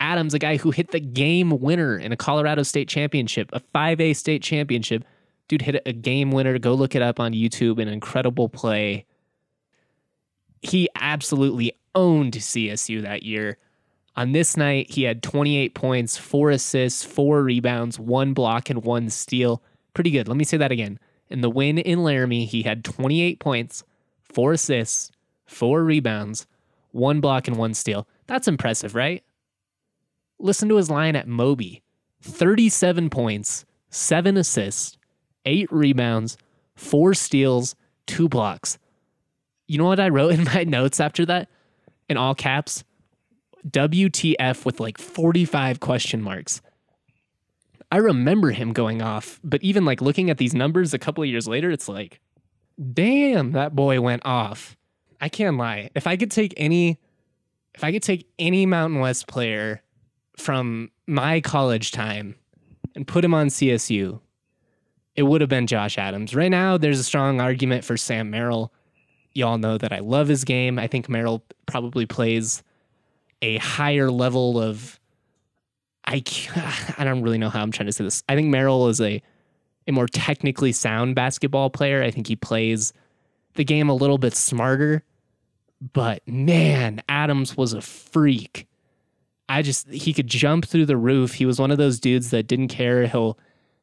Adams, 0.00 0.34
a 0.34 0.38
guy 0.38 0.56
who 0.56 0.70
hit 0.70 0.90
the 0.90 1.00
game 1.00 1.50
winner 1.60 1.96
in 1.96 2.12
a 2.12 2.16
Colorado 2.16 2.62
State 2.62 2.88
championship, 2.88 3.48
a 3.52 3.60
5A 3.74 4.14
state 4.14 4.42
championship. 4.42 5.04
Dude 5.48 5.62
hit 5.62 5.80
a 5.86 5.92
game 5.92 6.32
winner. 6.32 6.58
Go 6.58 6.74
look 6.74 6.94
it 6.94 7.02
up 7.02 7.20
on 7.20 7.32
YouTube. 7.32 7.80
An 7.80 7.88
incredible 7.88 8.48
play. 8.48 9.06
He 10.60 10.88
absolutely 10.96 11.72
owned 11.94 12.34
CSU 12.34 13.02
that 13.02 13.22
year. 13.22 13.56
On 14.16 14.32
this 14.32 14.56
night, 14.56 14.90
he 14.90 15.02
had 15.02 15.22
28 15.22 15.74
points, 15.74 16.16
four 16.16 16.50
assists, 16.50 17.04
four 17.04 17.42
rebounds, 17.42 17.98
one 17.98 18.32
block, 18.32 18.70
and 18.70 18.82
one 18.82 19.10
steal. 19.10 19.62
Pretty 19.92 20.10
good. 20.10 20.26
Let 20.26 20.38
me 20.38 20.44
say 20.44 20.56
that 20.56 20.72
again. 20.72 20.98
In 21.28 21.42
the 21.42 21.50
win 21.50 21.76
in 21.76 22.02
Laramie, 22.02 22.46
he 22.46 22.62
had 22.62 22.84
28 22.84 23.40
points, 23.40 23.84
four 24.22 24.52
assists, 24.52 25.10
four 25.44 25.84
rebounds, 25.84 26.46
one 26.92 27.20
block, 27.20 27.46
and 27.46 27.56
one 27.56 27.74
steal. 27.74 28.08
That's 28.26 28.48
impressive, 28.48 28.94
right? 28.94 29.22
Listen 30.38 30.68
to 30.70 30.76
his 30.76 30.90
line 30.90 31.16
at 31.16 31.28
Moby 31.28 31.82
37 32.22 33.10
points, 33.10 33.64
seven 33.90 34.36
assists, 34.36 34.96
eight 35.44 35.70
rebounds, 35.70 36.36
four 36.74 37.12
steals, 37.14 37.74
two 38.06 38.28
blocks. 38.28 38.78
You 39.66 39.78
know 39.78 39.86
what 39.86 40.00
I 40.00 40.08
wrote 40.08 40.32
in 40.38 40.44
my 40.44 40.64
notes 40.64 41.00
after 41.00 41.26
that? 41.26 41.48
In 42.08 42.16
all 42.16 42.34
caps? 42.34 42.84
WTF 43.68 44.64
with 44.64 44.80
like 44.80 44.98
45 44.98 45.80
question 45.80 46.22
marks. 46.22 46.60
I 47.90 47.98
remember 47.98 48.50
him 48.50 48.72
going 48.72 49.00
off, 49.00 49.40
but 49.44 49.62
even 49.62 49.84
like 49.84 50.00
looking 50.00 50.30
at 50.30 50.38
these 50.38 50.54
numbers 50.54 50.92
a 50.92 50.98
couple 50.98 51.22
of 51.22 51.30
years 51.30 51.46
later, 51.46 51.70
it's 51.70 51.88
like, 51.88 52.20
damn, 52.92 53.52
that 53.52 53.74
boy 53.76 54.00
went 54.00 54.24
off. 54.24 54.76
I 55.20 55.28
can't 55.28 55.56
lie. 55.56 55.90
If 55.94 56.06
I 56.06 56.16
could 56.16 56.30
take 56.30 56.52
any, 56.56 56.98
if 57.74 57.84
I 57.84 57.92
could 57.92 58.02
take 58.02 58.28
any 58.38 58.66
Mountain 58.66 59.00
West 59.00 59.28
player 59.28 59.82
from 60.36 60.90
my 61.06 61.40
college 61.40 61.92
time 61.92 62.34
and 62.94 63.06
put 63.06 63.24
him 63.24 63.34
on 63.34 63.48
CSU, 63.48 64.20
it 65.14 65.22
would 65.22 65.40
have 65.40 65.50
been 65.50 65.66
Josh 65.66 65.96
Adams. 65.96 66.34
Right 66.34 66.50
now, 66.50 66.76
there's 66.76 67.00
a 67.00 67.04
strong 67.04 67.40
argument 67.40 67.84
for 67.84 67.96
Sam 67.96 68.30
Merrill. 68.30 68.72
Y'all 69.32 69.58
know 69.58 69.78
that 69.78 69.92
I 69.92 70.00
love 70.00 70.28
his 70.28 70.44
game. 70.44 70.78
I 70.78 70.86
think 70.86 71.08
Merrill 71.08 71.44
probably 71.66 72.04
plays 72.04 72.62
a 73.42 73.58
higher 73.58 74.10
level 74.10 74.60
of 74.60 74.98
I 76.04 76.22
I 76.98 77.04
don't 77.04 77.22
really 77.22 77.38
know 77.38 77.50
how 77.50 77.62
I'm 77.62 77.72
trying 77.72 77.86
to 77.86 77.92
say 77.92 78.04
this. 78.04 78.22
I 78.28 78.34
think 78.34 78.48
Merrill 78.48 78.88
is 78.88 79.00
a 79.00 79.22
a 79.88 79.92
more 79.92 80.08
technically 80.08 80.72
sound 80.72 81.14
basketball 81.14 81.70
player. 81.70 82.02
I 82.02 82.10
think 82.10 82.26
he 82.26 82.36
plays 82.36 82.92
the 83.54 83.64
game 83.64 83.88
a 83.88 83.94
little 83.94 84.18
bit 84.18 84.34
smarter. 84.34 85.04
But 85.92 86.26
man, 86.26 87.02
Adams 87.08 87.56
was 87.56 87.72
a 87.72 87.80
freak. 87.80 88.66
I 89.48 89.62
just 89.62 89.88
he 89.90 90.12
could 90.12 90.26
jump 90.26 90.66
through 90.66 90.86
the 90.86 90.96
roof. 90.96 91.34
He 91.34 91.46
was 91.46 91.60
one 91.60 91.70
of 91.70 91.78
those 91.78 92.00
dudes 92.00 92.30
that 92.30 92.46
didn't 92.46 92.68
care. 92.68 93.06
He'll 93.06 93.38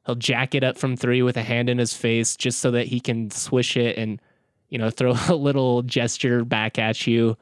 he'll 0.05 0.15
jack 0.15 0.55
it 0.55 0.63
up 0.63 0.77
from 0.77 0.97
three 0.97 1.21
with 1.21 1.37
a 1.37 1.43
hand 1.43 1.69
in 1.69 1.77
his 1.77 1.93
face 1.93 2.35
just 2.35 2.59
so 2.59 2.71
that 2.71 2.87
he 2.87 2.99
can 2.99 3.31
swish 3.31 3.77
it 3.77 3.97
and 3.97 4.21
you 4.69 4.77
know 4.77 4.89
throw 4.89 5.13
a 5.29 5.35
little 5.35 5.83
gesture 5.83 6.43
back 6.43 6.77
at 6.79 7.07
you 7.07 7.37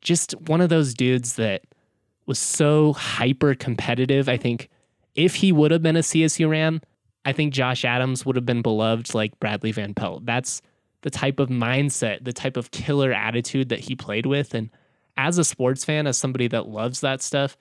just 0.00 0.32
one 0.40 0.60
of 0.60 0.68
those 0.68 0.94
dudes 0.94 1.34
that 1.34 1.62
was 2.26 2.38
so 2.38 2.92
hyper 2.92 3.54
competitive. 3.54 4.28
I 4.28 4.36
think 4.36 4.68
if 5.14 5.36
he 5.36 5.52
would 5.52 5.70
have 5.70 5.82
been 5.82 5.96
a 5.96 6.00
CSU 6.00 6.48
Ram, 6.48 6.80
I 7.24 7.32
think 7.32 7.52
Josh 7.52 7.84
Adams 7.84 8.24
would 8.24 8.36
have 8.36 8.46
been 8.46 8.62
beloved 8.62 9.14
like 9.14 9.38
Bradley 9.40 9.72
Van 9.72 9.94
Pelt. 9.94 10.24
That's 10.24 10.62
the 11.02 11.10
type 11.10 11.40
of 11.40 11.48
mindset, 11.48 12.24
the 12.24 12.32
type 12.32 12.56
of 12.56 12.70
killer 12.70 13.12
attitude 13.12 13.68
that 13.68 13.80
he 13.80 13.94
played 13.94 14.26
with. 14.26 14.54
And 14.54 14.70
as 15.16 15.38
a 15.38 15.44
sports 15.44 15.84
fan, 15.84 16.06
as 16.06 16.16
somebody 16.16 16.48
that 16.48 16.68
loves 16.68 17.00
that 17.00 17.22
stuff, 17.22 17.56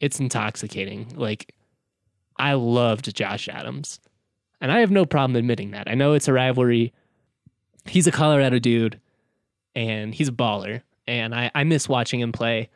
it's 0.00 0.18
intoxicating. 0.18 1.12
Like, 1.14 1.54
I 2.36 2.54
loved 2.54 3.14
Josh 3.14 3.48
Adams. 3.48 4.00
And 4.60 4.72
I 4.72 4.80
have 4.80 4.90
no 4.90 5.04
problem 5.04 5.36
admitting 5.36 5.70
that. 5.70 5.88
I 5.88 5.94
know 5.94 6.14
it's 6.14 6.28
a 6.28 6.32
rivalry. 6.32 6.92
He's 7.86 8.06
a 8.06 8.12
Colorado 8.12 8.58
dude 8.58 9.00
and 9.74 10.14
he's 10.14 10.28
a 10.28 10.32
baller 10.32 10.82
and 11.10 11.34
I, 11.34 11.50
I 11.54 11.64
miss 11.64 11.88
watching 11.88 12.20
him 12.20 12.32
play. 12.32 12.68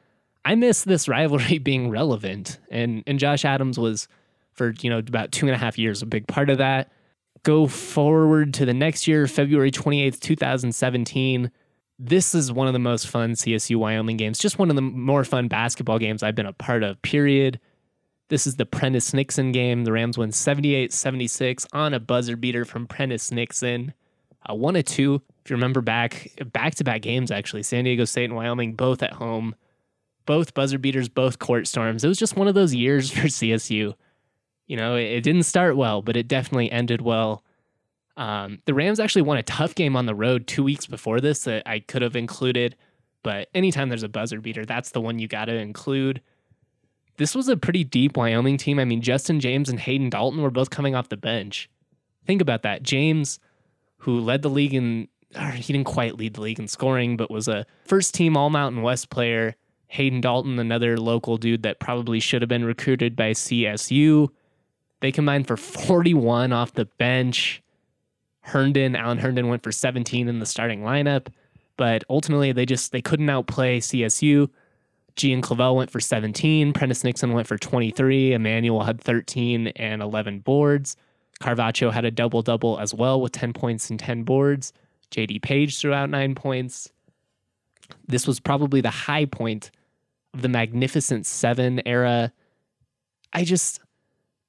I 0.45 0.55
miss 0.57 0.85
this 0.85 1.09
rivalry 1.09 1.59
being 1.59 1.91
relevant, 1.91 2.59
and 2.71 3.03
and 3.07 3.19
Josh 3.19 3.45
Adams 3.45 3.79
was 3.79 4.09
for 4.53 4.75
you 4.81 4.91
know 4.91 4.99
about 4.99 5.33
two 5.33 5.47
and 5.47 5.55
a 5.55 5.59
half 5.59 5.79
years 5.79 6.03
a 6.03 6.07
big 6.07 6.27
part 6.27 6.51
of 6.51 6.59
that. 6.59 6.91
Go 7.45 7.67
forward 7.67 8.55
to 8.55 8.65
the 8.65 8.75
next 8.75 9.07
year, 9.07 9.27
February 9.27 9.71
twenty 9.71 10.03
eighth, 10.03 10.21
two 10.21 10.37
thousand 10.37 10.75
seventeen. 10.75 11.51
This 11.99 12.35
is 12.35 12.51
one 12.51 12.67
of 12.67 12.73
the 12.73 12.81
most 12.81 13.07
fun 13.07 13.33
CSU 13.33 13.77
Wyoming 13.77 14.17
games. 14.17 14.39
Just 14.39 14.59
one 14.59 14.69
of 14.69 14.75
the 14.75 14.83
more 14.83 15.23
fun 15.23 15.47
basketball 15.47 16.01
games 16.01 16.25
I've 16.25 16.35
been 16.35 16.47
a 16.47 16.53
part 16.53 16.83
of. 16.83 17.01
Period. 17.03 17.61
This 18.31 18.47
is 18.47 18.57
the 18.57 18.67
Prentiss 18.67 19.15
Nixon 19.15 19.53
game. 19.53 19.85
The 19.85 19.93
Rams 19.93 20.19
win 20.19 20.33
78 20.33 20.93
76 20.93 21.67
on 21.73 21.95
a 21.95 22.01
buzzer 22.01 22.37
beater 22.37 22.65
from 22.65 22.87
Prentiss 22.87 23.31
Nixon. 23.31 23.95
One 24.49 24.77
of 24.77 24.85
two 24.85 25.23
if 25.45 25.51
you 25.51 25.57
remember 25.57 25.83
back 25.83 26.33
back 26.53 26.75
to 26.77 26.85
back 26.85 27.03
games 27.03 27.31
actually, 27.31 27.63
San 27.63 27.85
Diego 27.85 28.05
State 28.05 28.25
and 28.25 28.35
Wyoming 28.35 28.75
both 28.75 29.03
at 29.03 29.13
home, 29.13 29.55
both 30.25 30.55
buzzer 30.55 30.79
beaters, 30.79 31.09
both 31.09 31.39
court 31.39 31.67
storms. 31.67 32.03
It 32.03 32.09
was 32.09 32.19
just 32.19 32.37
one 32.37 32.49
of 32.49 32.55
those 32.55 32.75
years 32.75 33.11
for 33.13 33.27
CSU. 33.27 33.95
You 34.67 34.77
know, 34.77 34.97
it, 34.97 35.05
it 35.05 35.21
didn't 35.23 35.43
start 35.43 35.77
well, 35.77 36.01
but 36.01 36.17
it 36.17 36.29
definitely 36.29 36.73
ended 36.73 37.03
well. 37.03 37.45
Um, 38.17 38.61
the 38.65 38.73
Rams 38.73 39.01
actually 39.01 39.23
won 39.23 39.37
a 39.37 39.43
tough 39.43 39.75
game 39.75 39.97
on 39.97 40.07
the 40.07 40.15
road 40.15 40.47
two 40.47 40.63
weeks 40.63 40.87
before 40.87 41.21
this 41.21 41.45
that 41.45 41.65
I 41.67 41.81
could 41.81 42.01
have 42.01 42.17
included, 42.17 42.77
but 43.23 43.49
anytime 43.55 43.89
there's 43.89 44.03
a 44.05 44.09
buzzer 44.09 44.41
beater, 44.41 44.65
that's 44.65 44.91
the 44.91 45.01
one 45.01 45.19
you 45.19 45.29
got 45.29 45.47
to 45.47 45.55
include. 45.55 46.23
This 47.17 47.35
was 47.35 47.49
a 47.49 47.57
pretty 47.57 47.85
deep 47.85 48.17
Wyoming 48.17 48.57
team. 48.57 48.79
I 48.79 48.85
mean, 48.85 49.03
Justin 49.03 49.41
James 49.41 49.69
and 49.69 49.81
Hayden 49.81 50.11
Dalton 50.11 50.43
were 50.43 50.51
both 50.51 50.71
coming 50.71 50.95
off 50.95 51.09
the 51.09 51.17
bench. 51.17 51.69
Think 52.25 52.41
about 52.41 52.63
that. 52.63 52.83
James, 52.83 53.39
who 53.99 54.21
led 54.21 54.43
the 54.43 54.51
league 54.51 54.75
in 54.75 55.09
he 55.55 55.73
didn't 55.73 55.87
quite 55.87 56.17
lead 56.17 56.35
the 56.35 56.41
league 56.41 56.59
in 56.59 56.69
scoring, 56.69 57.17
but 57.17 57.31
was 57.31 57.49
a 57.49 57.67
first 57.85 58.15
team 58.15 58.37
All 58.37 58.51
Mountain 58.51 58.83
West 58.83 59.11
player. 59.11 59.57
Hayden 59.89 60.21
Dalton, 60.21 60.59
another 60.59 60.99
local 60.99 61.37
dude 61.37 61.63
that 61.63 61.79
probably 61.79 62.19
should 62.19 62.43
have 62.43 62.49
been 62.49 62.65
recruited 62.65 63.15
by 63.15 63.31
CSU. 63.31 64.29
They 65.01 65.13
combined 65.13 65.47
for 65.47 65.57
41 65.57 66.53
off 66.53 66.73
the 66.73 66.87
bench. 66.87 67.63
Herndon, 68.41 68.97
Alan 68.97 69.19
Herndon 69.19 69.49
went 69.49 69.63
for 69.63 69.71
17 69.71 70.29
in 70.29 70.39
the 70.39 70.47
starting 70.47 70.81
lineup, 70.81 71.29
but 71.77 72.03
ultimately 72.11 72.53
they 72.53 72.67
just 72.67 72.91
they 72.91 73.03
couldn't 73.03 73.31
outplay 73.31 73.81
CSU. 73.81 74.51
Gian 75.17 75.43
Clavell 75.43 75.77
went 75.77 75.91
for 75.91 76.01
17. 76.01 76.73
Prentiss 76.73 77.05
Nixon 77.05 77.33
went 77.33 77.47
for 77.47 77.57
23. 77.57 78.33
Emmanuel 78.33 78.83
had 78.83 79.01
13 79.01 79.69
and 79.69 80.03
11 80.03 80.41
boards. 80.41 80.97
Carvacho 81.41 81.93
had 81.93 82.05
a 82.05 82.11
double 82.11 82.43
double 82.43 82.79
as 82.79 82.93
well 82.93 83.21
with 83.21 83.33
10 83.33 83.53
points 83.53 83.91
and 83.91 83.99
10 83.99 84.25
boards. 84.25 84.73
JD 85.11 85.43
Page 85.43 85.79
threw 85.79 85.93
out 85.93 86.11
nine 86.11 86.35
points. 86.35 86.91
This 88.07 88.27
was 88.27 88.41
probably 88.41 88.81
the 88.81 88.91
high 88.91 89.27
point 89.27 89.71
of 90.33 90.43
the 90.43 90.49
Magnificent 90.49 91.27
Seven 91.27 91.87
era. 91.87 92.33
I 93.33 93.45
just, 93.45 93.81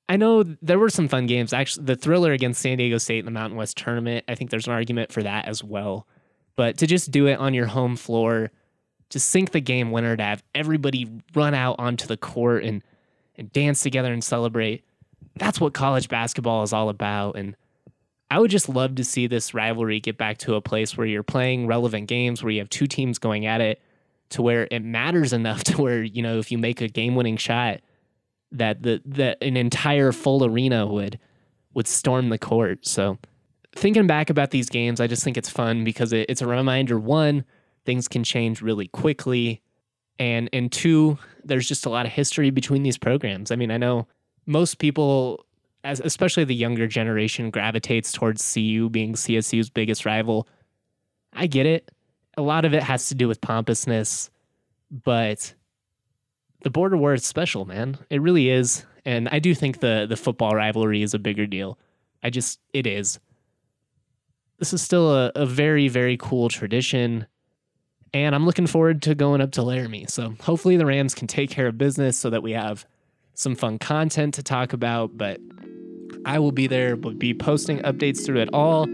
I 0.07 0.17
know 0.17 0.43
there 0.43 0.79
were 0.79 0.89
some 0.89 1.07
fun 1.07 1.27
games. 1.27 1.53
Actually, 1.53 1.85
the 1.85 1.95
thriller 1.95 2.31
against 2.31 2.61
San 2.61 2.77
Diego 2.77 2.97
State 2.97 3.19
in 3.19 3.25
the 3.25 3.31
Mountain 3.31 3.57
West 3.57 3.77
tournament, 3.77 4.25
I 4.27 4.35
think 4.35 4.49
there's 4.49 4.67
an 4.67 4.73
argument 4.73 5.11
for 5.11 5.23
that 5.23 5.47
as 5.47 5.63
well. 5.63 6.07
But 6.55 6.77
to 6.77 6.87
just 6.87 7.11
do 7.11 7.27
it 7.27 7.39
on 7.39 7.53
your 7.53 7.65
home 7.65 7.95
floor, 7.95 8.51
to 9.09 9.19
sink 9.19 9.51
the 9.51 9.61
game 9.61 9.91
winner, 9.91 10.15
to 10.15 10.23
have 10.23 10.43
everybody 10.53 11.09
run 11.33 11.53
out 11.53 11.75
onto 11.79 12.07
the 12.07 12.17
court 12.17 12.63
and 12.63 12.81
and 13.37 13.51
dance 13.51 13.81
together 13.81 14.13
and 14.13 14.23
celebrate. 14.23 14.83
That's 15.35 15.59
what 15.59 15.73
college 15.73 16.07
basketball 16.07 16.63
is 16.63 16.73
all 16.73 16.89
about. 16.89 17.35
And 17.35 17.55
I 18.35 18.39
would 18.39 18.51
just 18.51 18.67
love 18.67 18.95
to 18.95 19.05
see 19.05 19.27
this 19.27 19.53
rivalry 19.53 20.01
get 20.01 20.17
back 20.17 20.39
to 20.39 20.55
a 20.55 20.61
place 20.61 20.97
where 20.97 21.07
you're 21.07 21.23
playing 21.23 21.67
relevant 21.67 22.09
games, 22.09 22.43
where 22.43 22.51
you 22.51 22.59
have 22.59 22.69
two 22.69 22.85
teams 22.85 23.17
going 23.17 23.45
at 23.45 23.61
it, 23.61 23.81
to 24.31 24.41
where 24.41 24.67
it 24.69 24.83
matters 24.83 25.31
enough 25.31 25.63
to 25.63 25.81
where, 25.81 26.03
you 26.03 26.21
know, 26.21 26.37
if 26.37 26.51
you 26.51 26.57
make 26.57 26.81
a 26.81 26.89
game 26.89 27.15
winning 27.15 27.37
shot, 27.37 27.79
that 28.51 28.83
the 28.83 29.01
that 29.05 29.41
an 29.41 29.55
entire 29.55 30.11
full 30.11 30.43
arena 30.43 30.85
would 30.85 31.17
would 31.75 31.87
storm 31.87 32.27
the 32.27 32.37
court. 32.37 32.85
So 32.85 33.17
thinking 33.73 34.05
back 34.05 34.29
about 34.29 34.51
these 34.51 34.69
games, 34.69 34.99
I 34.99 35.07
just 35.07 35.23
think 35.23 35.37
it's 35.37 35.49
fun 35.49 35.85
because 35.85 36.11
it, 36.11 36.25
it's 36.27 36.41
a 36.41 36.47
reminder 36.47 36.99
one, 36.99 37.45
things 37.85 38.09
can 38.09 38.25
change 38.25 38.61
really 38.61 38.89
quickly. 38.89 39.61
And 40.19 40.49
and 40.51 40.69
two, 40.69 41.19
there's 41.45 41.69
just 41.69 41.85
a 41.85 41.89
lot 41.89 42.05
of 42.05 42.11
history 42.11 42.49
between 42.49 42.83
these 42.83 42.97
programs. 42.97 43.49
I 43.49 43.55
mean, 43.55 43.71
I 43.71 43.77
know 43.77 44.09
most 44.45 44.77
people 44.77 45.44
as 45.85 45.99
especially 45.99 46.43
the 46.43 46.55
younger 46.55 46.87
generation 46.87 47.51
gravitates 47.51 48.11
towards 48.11 48.53
CU 48.53 48.89
being 48.89 49.13
CSU's 49.13 49.69
biggest 49.69 50.03
rival. 50.03 50.47
I 51.31 51.45
get 51.45 51.67
it. 51.67 51.91
A 52.37 52.41
lot 52.41 52.65
of 52.65 52.73
it 52.73 52.81
has 52.81 53.07
to 53.09 53.15
do 53.15 53.27
with 53.27 53.39
pompousness, 53.39 54.31
but 54.91 55.53
the 56.63 56.71
border 56.71 56.97
war 56.97 57.13
is 57.13 57.23
special, 57.23 57.65
man. 57.65 57.99
It 58.09 58.19
really 58.19 58.49
is. 58.49 58.83
And 59.05 59.29
I 59.29 59.37
do 59.37 59.53
think 59.53 59.79
the 59.79 60.07
the 60.09 60.17
football 60.17 60.55
rivalry 60.55 61.03
is 61.03 61.13
a 61.13 61.19
bigger 61.19 61.45
deal. 61.45 61.77
I 62.23 62.31
just 62.31 62.59
it 62.73 62.87
is. 62.87 63.19
This 64.57 64.73
is 64.73 64.81
still 64.81 65.13
a, 65.13 65.31
a 65.35 65.45
very, 65.45 65.87
very 65.87 66.17
cool 66.17 66.49
tradition. 66.49 67.27
And 68.11 68.33
I'm 68.33 68.45
looking 68.45 68.65
forward 68.65 69.03
to 69.03 69.13
going 69.13 69.41
up 69.41 69.51
to 69.51 69.61
Laramie. 69.61 70.05
So 70.07 70.33
hopefully 70.41 70.77
the 70.77 70.85
Rams 70.85 71.13
can 71.13 71.27
take 71.27 71.51
care 71.51 71.67
of 71.67 71.77
business 71.77 72.17
so 72.17 72.31
that 72.31 72.41
we 72.41 72.53
have 72.53 72.87
some 73.35 73.55
fun 73.55 73.77
content 73.77 74.33
to 74.35 74.43
talk 74.43 74.73
about. 74.73 75.17
But 75.17 75.41
I 76.25 76.39
will 76.39 76.51
be 76.51 76.67
there, 76.67 76.95
will 76.95 77.13
be 77.13 77.33
posting 77.33 77.79
updates 77.79 78.25
through 78.25 78.41
it 78.41 78.49
all. 78.53 78.87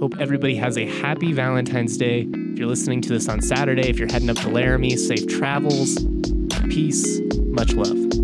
Hope 0.00 0.14
everybody 0.18 0.56
has 0.56 0.76
a 0.76 0.86
happy 0.86 1.32
Valentine's 1.32 1.96
Day. 1.96 2.28
If 2.32 2.58
you're 2.58 2.68
listening 2.68 3.00
to 3.02 3.08
this 3.08 3.28
on 3.28 3.40
Saturday, 3.40 3.88
if 3.88 3.98
you're 3.98 4.10
heading 4.10 4.30
up 4.30 4.36
to 4.38 4.48
Laramie, 4.48 4.96
safe 4.96 5.26
travels. 5.26 5.98
Peace. 6.68 7.20
Much 7.46 7.74
love. 7.74 8.23